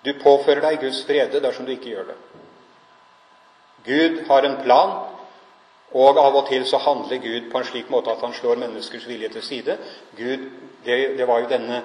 Du 0.06 0.12
påfører 0.19 0.62
deg 0.62 0.82
Guds 0.84 1.04
frede 1.08 1.41
dersom 1.43 1.65
du 1.65 1.73
ikke 1.73 1.93
gjør 1.93 2.12
det. 2.12 2.17
Gud 3.84 4.19
har 4.28 4.47
en 4.47 4.60
plan, 4.63 4.93
og 5.93 6.17
av 6.17 6.36
og 6.36 6.47
til 6.49 6.65
så 6.65 6.79
handler 6.82 7.21
Gud 7.21 7.51
på 7.51 7.60
en 7.60 7.67
slik 7.67 7.91
måte 7.93 8.12
at 8.12 8.23
han 8.25 8.34
slår 8.34 8.62
menneskers 8.62 9.06
vilje 9.08 9.29
til 9.36 9.45
side. 9.45 9.77
Gud, 10.17 10.47
det, 10.86 10.97
det 11.17 11.27
var 11.29 11.43
jo 11.43 11.51
denne 11.51 11.84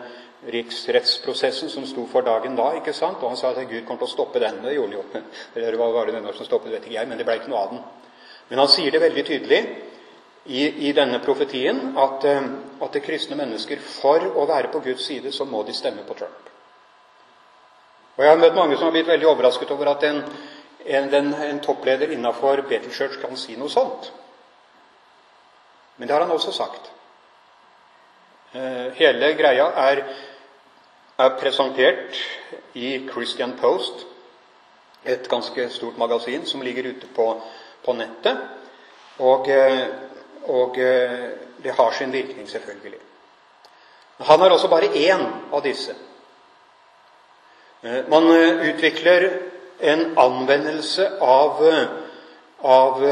riksrettsprosessen 0.48 1.70
som 1.70 1.86
sto 1.86 2.06
for 2.06 2.24
dagen 2.24 2.56
da. 2.56 2.70
ikke 2.78 2.94
sant? 2.96 3.20
Og 3.22 3.34
han 3.34 3.36
sa 3.36 3.50
at 3.52 3.68
Gud 3.68 3.84
kom 3.86 3.98
til 3.98 4.08
å 4.08 4.12
stoppe 4.12 4.40
den. 4.40 4.62
Det 4.64 4.74
gjorde 4.76 4.96
han 4.96 4.98
jo. 5.00 5.22
Eller 5.56 5.76
hva 5.76 5.90
var 5.92 6.08
det 6.08 6.16
denne 6.16 6.32
som 6.36 6.48
stoppet, 6.48 6.72
vet 6.72 6.86
ikke 6.86 6.96
jeg, 7.00 7.10
men 7.10 7.20
det 7.20 7.28
ble 7.28 7.36
ikke 7.40 7.52
noe 7.52 7.62
av 7.64 7.74
den. 7.74 7.84
Men 8.48 8.64
han 8.64 8.72
sier 8.72 8.94
det 8.94 9.04
veldig 9.04 9.24
tydelig 9.28 9.62
i, 10.48 10.62
i 10.88 10.92
denne 10.96 11.20
profetien 11.20 11.90
at, 12.00 12.24
eh, 12.24 12.52
at 12.80 12.94
det 12.94 13.04
kristne 13.04 13.36
mennesker, 13.36 13.82
for 14.00 14.24
å 14.40 14.46
være 14.48 14.72
på 14.72 14.80
Guds 14.86 15.04
side, 15.10 15.32
så 15.36 15.44
må 15.44 15.64
de 15.68 15.76
stemme 15.76 16.06
på 16.08 16.16
Trump. 16.16 16.54
Og 18.16 18.24
Jeg 18.24 18.32
har 18.32 18.40
møtt 18.40 18.56
mange 18.56 18.78
som 18.78 18.88
har 18.88 18.94
blitt 18.96 19.10
veldig 19.10 19.28
overrasket 19.30 19.70
over 19.70 19.92
at 19.92 20.06
en, 20.08 20.22
en, 20.88 21.34
en, 21.34 21.60
toppleder 21.60 22.10
innafor 22.12 22.62
Betel 22.68 22.92
Church 22.92 23.20
kan 23.20 23.36
si 23.36 23.56
noe 23.56 23.68
sånt. 23.68 24.12
Men 25.96 26.08
det 26.08 26.14
har 26.14 26.24
han 26.24 26.32
også 26.32 26.52
sagt. 26.52 26.90
Eh, 28.54 28.92
hele 28.96 29.34
greia 29.36 29.66
er, 29.90 30.04
er 31.18 31.34
presentert 31.40 32.16
i 32.78 32.94
Christian 33.10 33.56
Post, 33.60 34.06
et 35.04 35.28
ganske 35.28 35.68
stort 35.70 35.98
magasin 35.98 36.46
som 36.46 36.62
ligger 36.62 36.88
ute 36.88 37.10
på, 37.16 37.26
på 37.84 37.92
nettet. 37.98 38.40
Og, 39.18 39.48
eh, 39.48 39.84
og, 40.46 40.78
eh, 40.78 41.28
det 41.62 41.74
har 41.76 41.92
sin 41.92 42.12
virkning, 42.12 42.48
selvfølgelig. 42.48 43.00
Han 44.18 44.40
er 44.40 44.50
også 44.50 44.68
bare 44.68 44.88
én 44.94 45.26
av 45.52 45.62
disse. 45.62 45.94
Man 47.82 48.24
utvikler 48.72 49.28
en 49.80 50.18
anvendelse 50.18 51.10
av, 51.20 51.62
av 52.62 53.04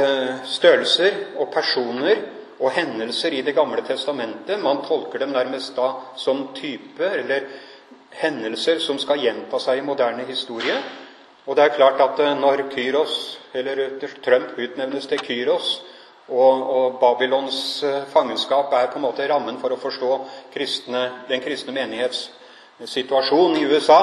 størrelser 0.50 1.38
og 1.38 1.50
personer 1.54 2.24
og 2.58 2.72
hendelser 2.72 3.34
i 3.36 3.42
Det 3.42 3.54
gamle 3.54 3.82
testamentet. 3.84 4.60
Man 4.62 4.82
tolker 4.86 5.18
dem 5.18 5.34
nærmest 5.34 5.76
da 5.76 5.92
som 6.16 6.48
type, 6.54 7.04
eller 7.04 7.48
hendelser 8.16 8.80
som 8.80 8.98
skal 8.98 9.20
gjenta 9.20 9.60
seg 9.60 9.78
i 9.78 9.84
moderne 9.84 10.24
historie. 10.24 10.76
Og 11.46 11.56
det 11.56 11.64
er 11.64 11.76
klart 11.76 12.00
at 12.00 12.22
når 12.40 12.64
Kyros, 12.72 13.38
eller 13.54 14.00
Trump 14.24 14.56
utnevnes 14.58 15.06
til 15.06 15.20
Kyros, 15.22 15.82
og, 16.28 16.62
og, 16.76 16.96
Babylons 17.00 17.84
eh, 17.86 18.02
fangenskap 18.10 18.72
er 18.74 18.88
på 18.90 18.98
en 18.98 19.04
måte 19.04 19.28
rammen 19.30 19.60
for 19.62 19.70
å 19.70 19.78
forstå 19.78 20.16
kristne, 20.50 21.02
den 21.28 21.38
kristne 21.44 21.70
menighets 21.70 22.24
situasjon 22.82 23.54
i 23.60 23.62
USA 23.70 24.00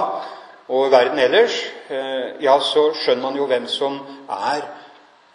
og 0.67 0.91
verden 0.91 1.19
ellers. 1.19 1.55
Eh, 1.89 2.41
ja, 2.43 2.59
så 2.59 2.89
skjønner 2.95 3.23
man 3.23 3.37
jo 3.37 3.47
hvem 3.49 3.67
som 3.67 3.99
er 4.29 4.65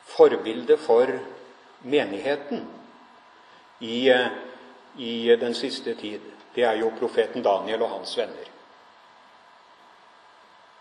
forbildet 0.09 0.81
for 0.81 1.11
menigheten 1.83 2.65
i, 3.81 4.09
eh, 4.09 4.29
i 4.97 5.37
den 5.41 5.55
siste 5.55 5.95
tid. 5.95 6.21
Det 6.55 6.65
er 6.65 6.81
jo 6.81 6.93
profeten 6.99 7.43
Daniel 7.43 7.83
og 7.83 7.91
hans 7.99 8.17
venner. 8.19 8.55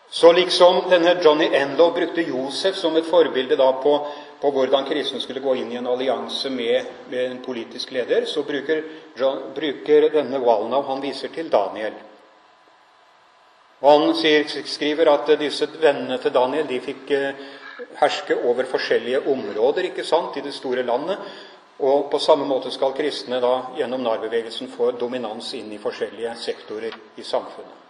Så 0.10 0.32
liksom 0.32 0.86
denne 0.90 1.18
Johnny 1.24 1.50
Enlow 1.54 1.92
brukte 1.94 2.22
Josef 2.22 2.76
som 2.76 2.96
et 2.96 3.06
forbilde 3.06 3.58
da 3.58 3.72
på 3.72 3.98
på 4.42 4.52
hvordan 4.54 4.86
kristne 4.86 5.20
skulle 5.22 5.42
gå 5.42 5.56
inn 5.58 5.72
i 5.74 5.80
en 5.80 5.90
allianse 5.90 6.50
med, 6.54 6.86
med 7.10 7.32
en 7.32 7.40
politisk 7.46 7.92
leder, 7.96 8.26
så 8.30 8.44
bruker, 8.46 8.84
bruker 9.56 10.10
denne 10.14 10.42
Walnow 10.44 10.86
han 10.92 11.02
viser 11.02 11.34
til 11.34 11.50
Daniel. 11.50 11.96
Og 13.82 13.92
Han 13.92 14.16
sier, 14.18 14.48
skriver 14.66 15.12
at 15.12 15.30
disse 15.40 15.68
vennene 15.78 16.18
til 16.22 16.34
Daniel 16.34 16.68
de 16.70 16.80
fikk 16.82 17.12
eh, 17.14 17.42
herske 18.00 18.38
over 18.50 18.66
forskjellige 18.66 19.22
områder 19.30 19.92
ikke 19.92 20.06
sant, 20.06 20.38
i 20.38 20.46
det 20.46 20.54
store 20.54 20.84
landet. 20.84 21.18
Og 21.80 22.08
på 22.10 22.20
samme 22.20 22.46
måte 22.50 22.72
skal 22.74 22.96
kristne 22.98 23.38
da 23.42 23.54
gjennom 23.78 24.02
narbevegelsen 24.02 24.72
få 24.74 24.92
dominans 24.98 25.52
inn 25.54 25.70
i 25.76 25.82
forskjellige 25.82 26.34
sektorer 26.42 26.96
i 27.18 27.26
samfunnet. 27.26 27.84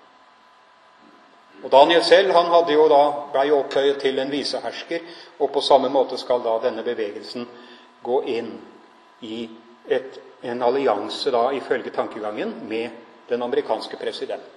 Og 1.64 1.72
Daniel 1.72 2.04
selv 2.06 2.36
han 2.36 2.52
hadde 2.52 2.76
jo 2.76 2.84
da, 2.92 3.02
ble 3.32 3.48
jo 3.50 3.62
opphøyet 3.64 4.02
til 4.04 4.20
en 4.22 4.32
visehersker, 4.32 5.08
og 5.40 5.50
på 5.56 5.64
samme 5.66 5.90
måte 5.90 6.20
skal 6.20 6.44
da 6.44 6.58
denne 6.68 6.84
bevegelsen 6.86 7.48
gå 8.04 8.20
inn 8.36 8.52
i 9.26 9.48
et, 9.88 10.20
en 10.44 10.62
allianse, 10.68 11.32
da, 11.34 11.48
ifølge 11.58 11.96
tankegangen, 11.96 12.54
med 12.70 12.92
den 13.32 13.42
amerikanske 13.42 13.98
presidenten. 13.98 14.57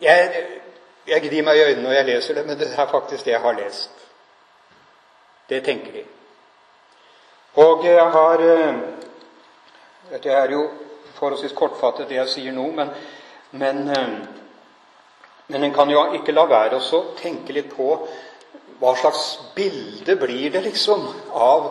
Jeg, 0.00 0.44
jeg 1.06 1.22
gnir 1.22 1.44
meg 1.46 1.58
i 1.58 1.64
øynene 1.68 1.82
når 1.82 1.92
jeg 1.92 2.04
leser 2.04 2.34
det, 2.34 2.46
men 2.46 2.58
det 2.58 2.70
er 2.72 2.90
faktisk 2.90 3.24
det 3.24 3.32
jeg 3.32 3.40
har 3.40 3.58
lest. 3.58 3.90
Det 5.48 5.64
tenker 5.64 5.92
de. 5.92 6.04
Og 7.62 7.84
jeg 7.84 8.10
har 8.12 8.40
eh, 8.42 8.74
Det 10.22 10.32
er 10.32 10.50
jo 10.50 10.70
forholdsvis 11.14 11.52
kortfattet, 11.52 12.08
det 12.08 12.16
jeg 12.16 12.28
sier 12.28 12.52
nå, 12.52 12.66
men, 12.70 12.90
men 13.50 13.88
eh, 13.88 14.18
men 15.48 15.64
en 15.64 15.74
kan 15.74 15.90
jo 15.90 16.00
ikke 16.18 16.34
la 16.34 16.46
være 16.50 16.80
å 16.80 17.02
tenke 17.20 17.54
litt 17.54 17.68
på 17.70 17.90
hva 18.80 18.94
slags 18.98 19.26
bilde 19.54 20.16
blir 20.18 20.50
det 20.50 20.64
liksom 20.64 21.04
av, 21.32 21.68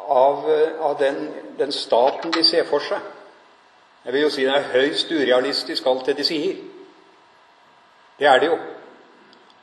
av, 0.00 0.46
av 0.80 0.96
den, 0.98 1.18
den, 1.58 1.72
staten 1.72 2.32
de 2.32 2.44
ser 2.44 2.64
for 2.66 2.82
seg. 2.82 3.02
Jeg 4.06 4.14
vil 4.14 4.24
jo 4.24 4.32
si 4.32 4.46
det 4.46 4.54
er 4.54 4.72
høyst 4.72 5.12
urealistisk, 5.12 5.86
alt 5.86 6.08
det 6.08 6.16
de 6.18 6.26
sier. 6.26 6.56
Det 8.18 8.26
er 8.26 8.40
det 8.40 8.50
jo. 8.50 8.58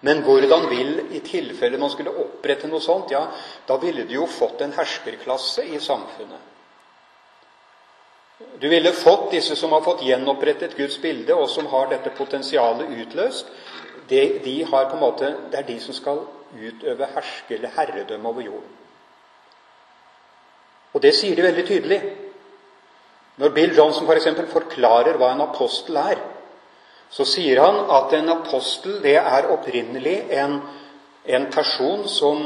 Men 0.04 0.20
hvordan 0.26 0.68
vil, 0.70 0.98
i 1.16 1.22
tilfelle 1.24 1.80
man 1.80 1.92
skulle 1.94 2.12
opprette 2.26 2.68
noe 2.68 2.84
sånt, 2.84 3.13
ja, 3.13 3.24
da 3.68 3.78
ville 3.80 4.04
du 4.04 4.18
jo 4.18 4.26
fått 4.28 4.62
en 4.62 4.76
herskerklasse 4.76 5.63
i 5.63 5.80
samfunnet. 5.80 6.52
Du 8.60 8.68
ville 8.68 8.92
fått 8.92 9.30
disse 9.32 9.56
som 9.56 9.72
har 9.72 9.84
fått 9.86 10.04
gjenopprettet 10.04 10.76
Guds 10.76 11.00
bilde, 11.02 11.36
og 11.36 11.48
som 11.50 11.70
har 11.72 11.88
dette 11.94 12.12
potensialet 12.18 12.92
utløst. 13.06 13.48
De, 14.10 14.22
de 14.44 14.58
har 14.68 14.89
på 14.89 14.98
en 14.98 15.04
måte, 15.06 15.32
det 15.52 15.62
er 15.62 15.70
de 15.70 15.80
som 15.80 15.96
skal 15.96 16.26
utøve 16.54 17.08
herske 17.16 17.56
eller 17.56 17.72
herredømme 17.78 18.30
over 18.30 18.44
jorden. 18.44 18.76
Og 20.94 21.02
det 21.02 21.13
sier 21.18 21.36
de 21.36 21.48
veldig 21.48 21.66
tydelig. 21.66 22.02
Når 23.42 23.56
Bill 23.56 23.72
Johnson 23.78 24.06
f.eks. 24.06 24.28
For 24.36 24.52
forklarer 24.60 25.18
hva 25.18 25.32
en 25.34 25.48
apostel 25.48 25.98
er, 25.98 26.20
så 27.13 27.26
sier 27.30 27.62
han 27.62 27.84
at 27.93 28.13
en 28.17 28.32
apostel 28.34 28.97
det 29.04 29.17
er 29.19 29.49
opprinnelig 29.54 30.15
en, 30.34 30.60
en 31.26 31.49
person 31.54 32.08
som 32.10 32.39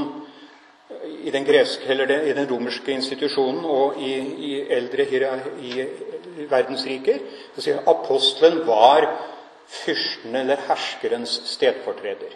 i 1.23 1.31
den, 1.31 1.45
greske, 1.45 1.87
eller 1.91 2.11
i 2.27 2.33
den 2.35 2.47
romerske 2.49 2.91
institusjonen 2.91 3.63
og 3.65 3.99
i, 4.03 4.13
i 4.49 4.51
eldre 4.71 5.05
i 5.63 5.87
verdensriker 6.49 7.23
så 7.55 7.63
sier 7.63 7.79
han, 7.79 7.87
apostelen 7.91 8.61
var 8.67 9.07
fyrsten 9.67 10.35
eller 10.35 10.61
herskerens 10.67 11.33
stedfortreder. 11.51 12.35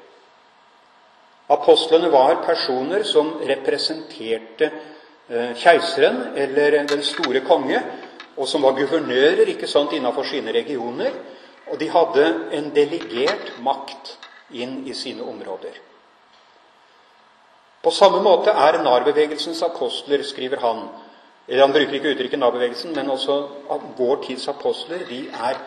Apostlene 1.51 2.11
var 2.11 2.41
personer 2.45 3.03
som 3.07 3.33
representerte 3.47 4.69
eh, 4.69 5.51
keiseren 5.59 6.37
eller 6.39 6.81
den 6.87 7.03
store 7.03 7.43
konge, 7.47 7.81
og 8.37 8.47
som 8.47 8.63
var 8.63 8.77
guvernører 8.77 9.49
ikke 9.51 9.67
sant, 9.67 9.93
innenfor 9.95 10.27
sine 10.27 10.53
regioner. 10.55 11.11
Og 11.71 11.79
de 11.79 11.87
hadde 11.89 12.25
en 12.57 12.67
delegert 12.75 13.55
makt 13.63 14.17
inn 14.51 14.81
i 14.87 14.93
sine 14.97 15.23
områder. 15.23 15.77
På 17.81 17.91
samme 17.95 18.19
måte 18.21 18.51
er 18.51 18.81
NAR-bevegelsens 18.83 19.63
apostler, 19.65 20.23
skriver 20.27 20.61
han 20.61 20.83
eller 21.47 21.65
Han 21.65 21.73
bruker 21.73 21.93
ikke 21.97 22.11
uttrykket 22.13 22.39
NAR-bevegelsen, 22.39 22.93
men 22.95 23.09
også 23.09 23.35
vår 23.97 24.21
tids 24.23 24.47
apostler. 24.47 25.01
De 25.09 25.25
er 25.27 25.57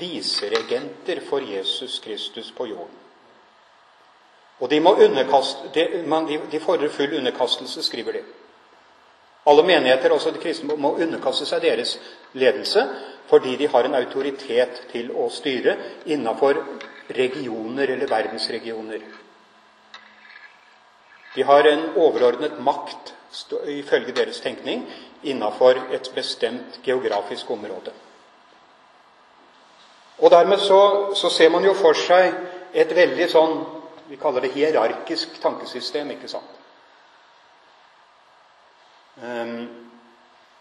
viseregenter 0.00 1.20
for 1.28 1.44
Jesus 1.44 2.00
Kristus 2.04 2.50
på 2.56 2.66
jorden. 2.66 2.96
Og 4.58 4.70
de, 4.70 4.80
må 4.80 4.96
de, 4.98 6.02
man, 6.06 6.26
de, 6.26 6.40
de 6.50 6.60
fordrer 6.60 6.88
full 6.90 7.14
underkastelse, 7.20 7.82
skriver 7.82 8.12
de. 8.12 8.22
Alle 9.46 9.62
menigheter, 9.62 10.10
også 10.10 10.30
de 10.30 10.42
kristne, 10.42 10.76
må 10.76 10.96
underkaste 10.98 11.46
seg 11.46 11.62
deres 11.62 11.94
ledelse 12.32 12.82
fordi 13.28 13.56
de 13.56 13.68
har 13.68 13.84
en 13.84 13.94
autoritet 13.94 14.82
til 14.92 15.10
å 15.12 15.28
styre 15.30 15.76
innenfor 16.06 16.62
regioner 17.08 17.88
eller 17.94 18.08
verdensregioner. 18.08 19.00
De 21.34 21.42
har 21.42 21.68
en 21.68 21.84
overordnet 21.96 22.60
makt, 22.60 23.14
ifølge 23.68 24.12
deres 24.16 24.40
tenkning, 24.40 24.86
innenfor 25.22 25.76
et 25.92 26.10
bestemt 26.14 26.80
geografisk 26.84 27.50
område. 27.50 27.92
Og 30.18 30.30
Dermed 30.30 30.58
så, 30.58 31.14
så, 31.14 31.30
ser 31.30 31.50
man 31.50 31.64
jo 31.64 31.74
for 31.78 31.94
seg 31.94 32.32
et 32.74 32.94
veldig 32.96 33.28
sånn 33.30 33.58
Vi 34.08 34.16
kaller 34.16 34.40
det 34.40 34.54
hierarkisk 34.54 35.34
tankesystem, 35.42 36.08
ikke 36.14 36.30
sant? 36.32 36.54
Um, 39.20 39.66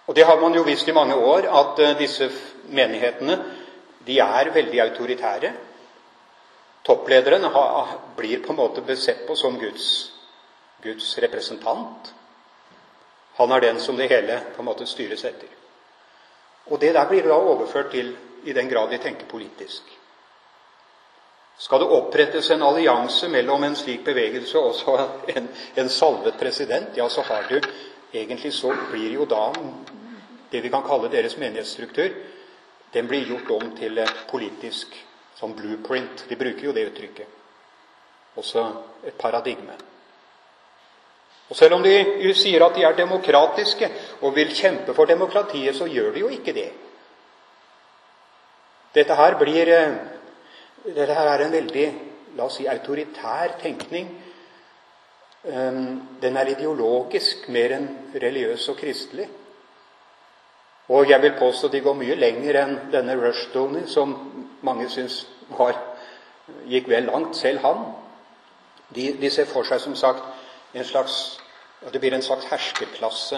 og 0.08 0.16
det 0.16 0.26
har 0.28 0.42
man 0.42 0.56
jo 0.56 0.66
visst 0.68 0.90
i 0.92 0.96
mange 0.96 1.16
år, 1.16 1.48
at 1.48 1.80
uh, 1.80 1.94
disse 1.96 2.28
menighetene 2.68 3.40
de 4.08 4.20
er 4.24 4.52
veldig 4.54 4.82
autoritære. 4.82 5.54
Topplederen 6.88 7.44
har, 7.44 7.98
blir 8.16 8.44
på 8.44 8.54
en 8.54 8.62
måte 8.62 8.82
besett 8.82 9.26
på 9.28 9.36
som 9.36 9.58
Guds 9.60 9.88
Guds 10.82 11.18
representant. 11.18 12.14
Han 13.36 13.52
er 13.52 13.62
den 13.62 13.80
som 13.80 13.98
det 13.98 14.10
hele 14.10 14.40
på 14.56 14.62
en 14.62 14.70
måte 14.70 14.86
styres 14.86 15.26
etter. 15.26 15.50
Og 16.68 16.80
det 16.80 16.94
der 16.94 17.08
blir 17.10 17.28
da 17.28 17.38
overført 17.38 17.92
til 17.92 18.14
i 18.46 18.54
den 18.54 18.70
grad 18.70 18.90
de 18.92 18.98
tenker 19.02 19.30
politisk. 19.30 19.84
Skal 21.58 21.82
det 21.82 21.90
opprettes 21.90 22.50
en 22.54 22.62
allianse 22.62 23.30
mellom 23.34 23.64
en 23.64 23.76
slik 23.76 24.04
bevegelse 24.06 24.60
og 24.60 25.30
en, 25.34 25.48
en 25.76 25.90
salvet 25.90 26.38
president, 26.38 26.98
ja, 26.98 27.10
så 27.10 27.22
har 27.22 27.48
du 27.50 27.60
egentlig 28.14 28.54
så 28.54 28.74
blir 28.92 29.16
jo 29.18 29.26
da 29.26 29.50
det 30.52 30.62
vi 30.62 30.70
kan 30.70 30.86
kalle 30.86 31.10
deres 31.12 31.38
menighetsstruktur, 31.38 32.14
den 32.94 33.08
blir 33.08 33.28
gjort 33.28 33.52
om 33.52 33.72
til 33.78 34.00
politisk 34.30 34.96
sånn 35.38 35.56
blueprint. 35.58 36.26
De 36.30 36.38
bruker 36.40 36.70
jo 36.70 36.74
det 36.76 36.88
uttrykket. 36.92 37.36
Også 38.38 38.64
et 39.06 39.18
paradigme. 39.20 39.76
Og 41.50 41.56
Selv 41.56 41.78
om 41.78 41.84
de 41.84 42.34
sier 42.36 42.64
at 42.66 42.76
de 42.76 42.84
er 42.84 42.96
demokratiske 42.98 43.90
og 44.22 44.36
vil 44.36 44.52
kjempe 44.56 44.94
for 44.94 45.08
demokratiet, 45.08 45.76
så 45.76 45.88
gjør 45.88 46.12
de 46.14 46.26
jo 46.26 46.30
ikke 46.34 46.54
det. 46.54 46.70
Dette 48.96 49.16
her 49.16 49.38
blir 49.40 49.72
eh, 49.72 49.98
dette 50.88 51.14
her 51.14 51.28
er 51.34 51.46
en 51.46 51.52
veldig 51.52 51.88
la 52.38 52.46
oss 52.46 52.60
si, 52.60 52.68
autoritær 52.70 53.58
tenkning. 53.62 54.10
Ehm, 55.48 56.20
den 56.22 56.38
er 56.38 56.54
ideologisk 56.54 57.48
mer 57.54 57.76
enn 57.78 57.88
religiøs 58.14 58.68
og 58.72 58.80
kristelig. 58.80 59.28
Og 60.88 61.10
jeg 61.10 61.22
vil 61.22 61.36
påstå 61.40 61.68
de 61.68 61.82
går 61.84 61.98
mye 62.00 62.16
lenger 62.16 62.62
enn 62.62 62.78
denne 62.92 63.16
Rushdony, 63.20 63.84
som 63.92 64.14
mange 64.64 64.88
syns 64.90 65.26
gikk 66.68 66.88
vel 66.88 67.10
langt, 67.10 67.36
selv 67.36 67.60
han. 67.66 67.84
De, 68.96 69.10
de, 69.20 69.30
ser 69.32 69.50
for 69.52 69.68
seg 69.68 69.82
som 69.84 69.96
sagt 70.00 70.24
en 70.74 70.88
slags 70.88 71.38
det 71.92 72.00
blir 72.02 72.14
en 72.16 72.24
slags 72.26 72.48
herskerklasse 72.50 73.38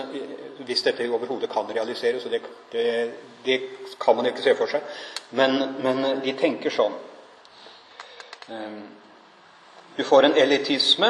hvis 0.63 0.83
dette 0.85 1.09
overhodet 1.11 1.49
kan 1.51 1.67
realiseres. 1.67 2.25
og 2.25 2.31
det, 2.31 2.41
det, 2.71 3.11
det, 3.45 3.57
kan 3.99 4.15
man 4.15 4.29
ikke 4.29 4.41
se 4.41 4.53
for 4.55 4.71
seg. 4.71 4.85
Men, 5.35 5.57
men 5.83 6.21
de 6.23 6.33
tenker 6.39 6.71
sånn. 6.71 6.95
Ehm, 8.47 8.85
du 9.97 10.05
får 10.07 10.29
en 10.29 10.37
elitisme 10.39 11.09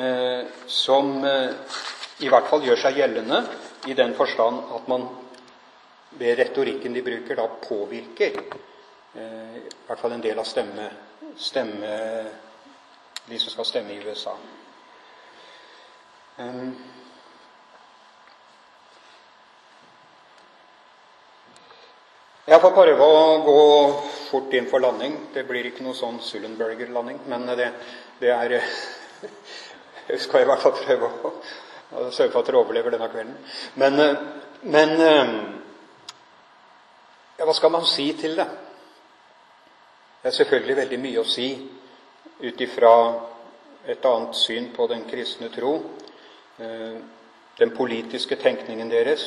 eh, 0.00 0.48
som 0.66 1.12
eh, 1.28 1.76
i 2.24 2.30
hvert 2.32 2.48
fall 2.48 2.64
gjør 2.64 2.80
seg 2.86 3.02
gjeldende 3.02 3.42
i 3.90 3.98
den 3.98 4.16
forstand 4.16 4.72
at 4.78 4.88
man 4.88 5.04
ved 6.18 6.38
retorikken 6.38 6.94
de 6.94 7.02
bruker, 7.02 7.36
da 7.36 7.48
påvirker 7.68 8.38
eh, 9.14 9.56
i 9.58 9.86
hvert 9.86 10.00
fall 10.00 10.14
en 10.16 10.24
del 10.24 10.38
av 10.38 10.48
stemme, 10.48 10.88
stemme 11.36 11.94
de 13.26 13.38
som 13.38 13.52
skal 13.52 13.64
stemme 13.64 13.94
i 13.94 14.02
USA. 14.04 14.34
Um, 16.38 16.74
jeg 22.46 22.60
får 22.60 22.74
prøve 22.74 23.06
å 23.06 23.20
gå 23.46 23.60
fort 24.28 24.56
inn 24.58 24.68
for 24.70 24.82
landing. 24.82 25.16
Det 25.34 25.46
blir 25.48 25.70
ikke 25.70 25.86
noe 25.86 25.96
sånn 25.96 26.18
Sullenberger-landing, 26.22 27.22
men 27.30 27.46
det, 27.56 27.70
det 28.20 28.34
er 28.34 28.58
Jeg 30.10 30.20
skal 30.20 30.42
i 30.42 30.48
hvert 30.48 30.60
fall 30.60 30.74
prøve 30.76 31.08
å, 31.08 31.30
sørge 32.12 32.32
for 32.32 32.42
at 32.42 32.48
dere 32.50 32.60
overlever 32.60 32.92
denne 32.92 33.08
kvelden. 33.08 33.36
Men, 33.80 34.02
men 34.68 34.90
ja, 37.44 37.46
hva 37.46 37.54
skal 37.54 37.72
man 37.74 37.84
si 37.84 38.06
til 38.16 38.38
det? 38.38 38.46
Det 40.22 40.30
er 40.30 40.32
selvfølgelig 40.32 40.76
veldig 40.76 40.98
mye 41.02 41.20
å 41.20 41.28
si 41.28 41.48
ut 42.40 42.62
ifra 42.64 42.92
et 43.84 44.06
annet 44.08 44.38
syn 44.38 44.70
på 44.72 44.86
den 44.88 45.02
kristne 45.04 45.50
tro. 45.52 45.74
Eh, 46.56 46.94
den 47.58 47.74
politiske 47.76 48.38
tenkningen 48.40 48.88
deres 48.88 49.26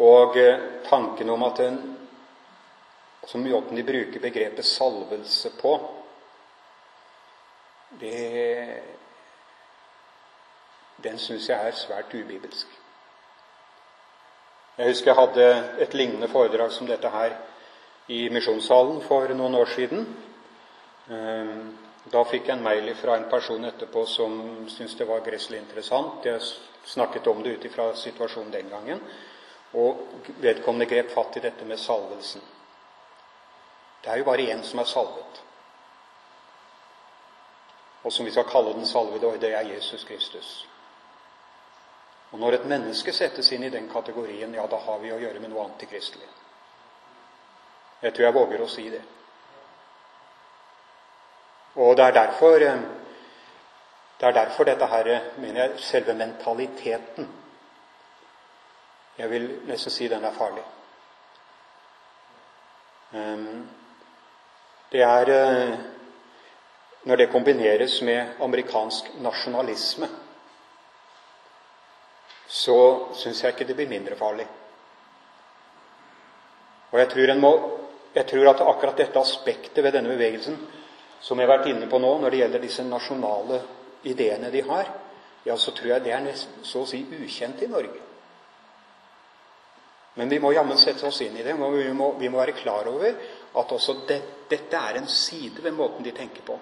og 0.00 0.38
eh, 0.40 0.64
tanken 0.88 1.34
om 1.34 1.44
at 1.50 1.60
den 1.60 1.76
som 3.28 3.44
måten 3.44 3.76
de 3.76 3.84
bruker 3.84 4.22
begrepet 4.22 4.64
salvelse 4.64 5.52
på, 5.60 5.74
det, 8.00 8.80
den 11.04 11.20
syns 11.20 11.52
jeg 11.52 11.60
er 11.60 11.76
svært 11.76 12.16
ubibelsk. 12.16 12.85
Jeg 14.76 14.90
husker 14.92 15.08
jeg 15.08 15.16
hadde 15.16 15.44
et 15.80 15.94
lignende 15.96 16.28
foredrag 16.28 16.72
som 16.72 16.84
dette 16.84 17.08
her 17.08 17.32
i 18.12 18.26
Misjonssalen 18.28 18.98
for 19.06 19.30
noen 19.32 19.56
år 19.56 19.70
siden. 19.72 20.02
Eh, 21.08 21.54
da 22.12 22.24
fikk 22.28 22.50
jeg 22.50 22.58
en 22.58 22.66
mail 22.66 22.90
fra 23.00 23.14
en 23.16 23.24
person 23.30 23.64
etterpå 23.64 24.04
som 24.04 24.36
syntes 24.68 24.98
det 24.98 25.08
var 25.08 25.24
gresselig 25.24 25.62
interessant. 25.62 26.28
Jeg 26.28 26.44
snakket 26.92 27.32
om 27.32 27.40
det 27.42 27.56
ut 27.56 27.64
ifra 27.70 27.88
situasjonen 27.96 28.52
den 28.52 28.68
gangen. 28.68 29.00
Og 29.80 30.28
vedkommende 30.44 30.90
grep 30.92 31.08
fatt 31.14 31.40
i 31.40 31.46
dette 31.48 31.64
med 31.64 31.80
salvelsen. 31.80 32.44
Det 34.04 34.12
er 34.12 34.20
jo 34.20 34.28
bare 34.28 34.50
én 34.52 34.62
som 34.62 34.84
er 34.84 34.92
salvet. 34.92 35.42
Og 38.04 38.12
som 38.12 38.28
vi 38.28 38.30
skal 38.30 38.44
kalle 38.52 38.76
den 38.76 38.86
salvede, 38.86 39.26
og 39.26 39.40
det 39.40 39.54
er 39.56 39.72
Jesus 39.72 40.04
Kristus. 40.04 40.66
Og 42.32 42.38
når 42.38 42.56
et 42.56 42.66
menneske 42.68 43.12
settes 43.14 43.52
inn 43.52 43.64
i 43.64 43.70
den 43.70 43.88
kategorien, 43.88 44.54
ja, 44.54 44.66
da 44.66 44.80
har 44.82 44.98
vi 44.98 45.12
å 45.14 45.20
gjøre 45.20 45.40
med 45.40 45.52
noe 45.52 45.68
antikristelig. 45.68 46.28
Jeg 48.02 48.14
tror 48.14 48.26
jeg 48.26 48.34
våger 48.34 48.62
å 48.62 48.68
si 48.68 48.88
det. 48.90 49.02
Og 51.76 51.96
det 51.96 52.04
er 52.04 52.12
derfor, 52.12 52.56
eh, 52.62 52.78
det 54.20 54.26
er 54.26 54.32
derfor 54.32 54.64
dette 54.64 54.86
her, 54.86 55.20
mener 55.38 55.60
jeg, 55.60 55.80
selve 55.80 56.14
mentaliteten 56.14 57.28
Jeg 59.18 59.30
vil 59.30 59.46
nesten 59.64 59.90
si 59.90 60.08
den 60.08 60.24
er 60.24 60.32
farlig. 60.36 60.62
Ehm, 63.14 63.68
det 64.92 65.02
er 65.02 65.30
eh, 65.30 65.78
Når 67.04 67.16
det 67.16 67.30
kombineres 67.30 68.02
med 68.02 68.26
amerikansk 68.40 69.04
nasjonalisme, 69.20 70.08
så 72.48 72.78
syns 73.18 73.42
jeg 73.42 73.54
ikke 73.54 73.66
det 73.68 73.76
blir 73.78 73.90
mindre 73.90 74.16
farlig. 74.18 74.46
Og 76.92 76.98
jeg 77.00 77.08
tror, 77.12 77.34
må, 77.42 77.52
jeg 78.14 78.26
tror 78.30 78.50
at 78.52 78.62
akkurat 78.62 79.02
dette 79.02 79.20
aspektet 79.20 79.84
ved 79.84 79.92
denne 79.96 80.14
bevegelsen 80.14 80.58
som 81.20 81.40
jeg 81.40 81.48
har 81.48 81.56
vært 81.56 81.70
inne 81.72 81.88
på 81.90 81.98
nå, 81.98 82.12
når 82.20 82.30
det 82.30 82.40
gjelder 82.42 82.62
disse 82.62 82.84
nasjonale 82.86 83.60
ideene 84.06 84.50
de 84.52 84.62
har, 84.68 84.90
ja, 85.46 85.56
så 85.58 85.72
tror 85.74 85.94
jeg 85.94 86.04
det 86.04 86.12
er 86.14 86.22
nesten, 86.22 86.62
så 86.66 86.82
å 86.82 86.88
si 86.88 87.00
ukjent 87.02 87.62
i 87.62 87.70
Norge. 87.70 88.02
Men 90.16 90.30
vi 90.32 90.38
må 90.40 90.52
jammen 90.54 90.78
sette 90.80 91.04
oss 91.06 91.20
inn 91.20 91.36
i 91.36 91.44
det. 91.44 91.52
Vi 91.52 91.92
må, 91.92 92.12
vi 92.18 92.30
må 92.32 92.40
være 92.40 92.56
klar 92.56 92.88
over 92.88 93.10
at 93.60 93.72
også 93.76 93.98
det, 94.08 94.20
dette 94.48 94.80
er 94.80 95.00
en 95.00 95.08
side 95.12 95.60
ved 95.64 95.76
måten 95.76 96.06
de 96.06 96.14
tenker 96.16 96.44
på. 96.46 96.56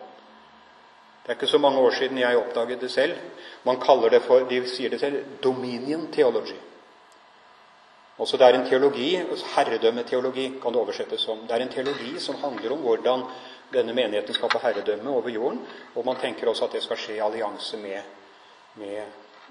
Det 1.24 1.32
er 1.32 1.38
ikke 1.38 1.46
så 1.46 1.58
mange 1.58 1.78
år 1.80 1.90
siden 1.90 2.18
jeg 2.18 2.36
oppdaget 2.36 2.80
det 2.80 2.90
selv. 2.90 3.16
Man 3.64 3.80
kaller 3.80 4.08
det 4.08 4.22
for, 4.22 4.44
De 4.44 4.60
sier 4.68 4.90
det 4.90 5.00
selv 5.00 5.24
dominion 5.42 6.12
theology. 6.12 6.56
Også 8.18 8.36
det 8.36 8.46
er 8.46 8.54
en 8.54 8.68
teologi, 8.68 9.16
Herredømmeteologi 9.56 10.48
kan 10.62 10.72
det 10.72 10.80
oversettes 10.80 11.20
som. 11.20 11.38
Det 11.48 11.56
er 11.56 11.64
en 11.64 11.72
teologi 11.72 12.20
som 12.20 12.34
handler 12.34 12.72
om 12.72 12.78
hvordan 12.78 13.24
denne 13.72 13.94
menigheten 13.94 14.34
skal 14.34 14.50
få 14.50 14.58
herredømme 14.62 15.10
over 15.10 15.28
jorden. 15.28 15.66
Og 15.94 16.04
man 16.06 16.16
tenker 16.20 16.48
også 16.48 16.64
at 16.64 16.72
det 16.72 16.82
skal 16.82 16.96
skje 16.96 17.16
i 17.16 17.24
allianse 17.24 17.76
med, 17.76 18.02
med, 18.74 19.02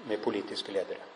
med 0.06 0.18
politiske 0.18 0.72
ledere. 0.72 1.13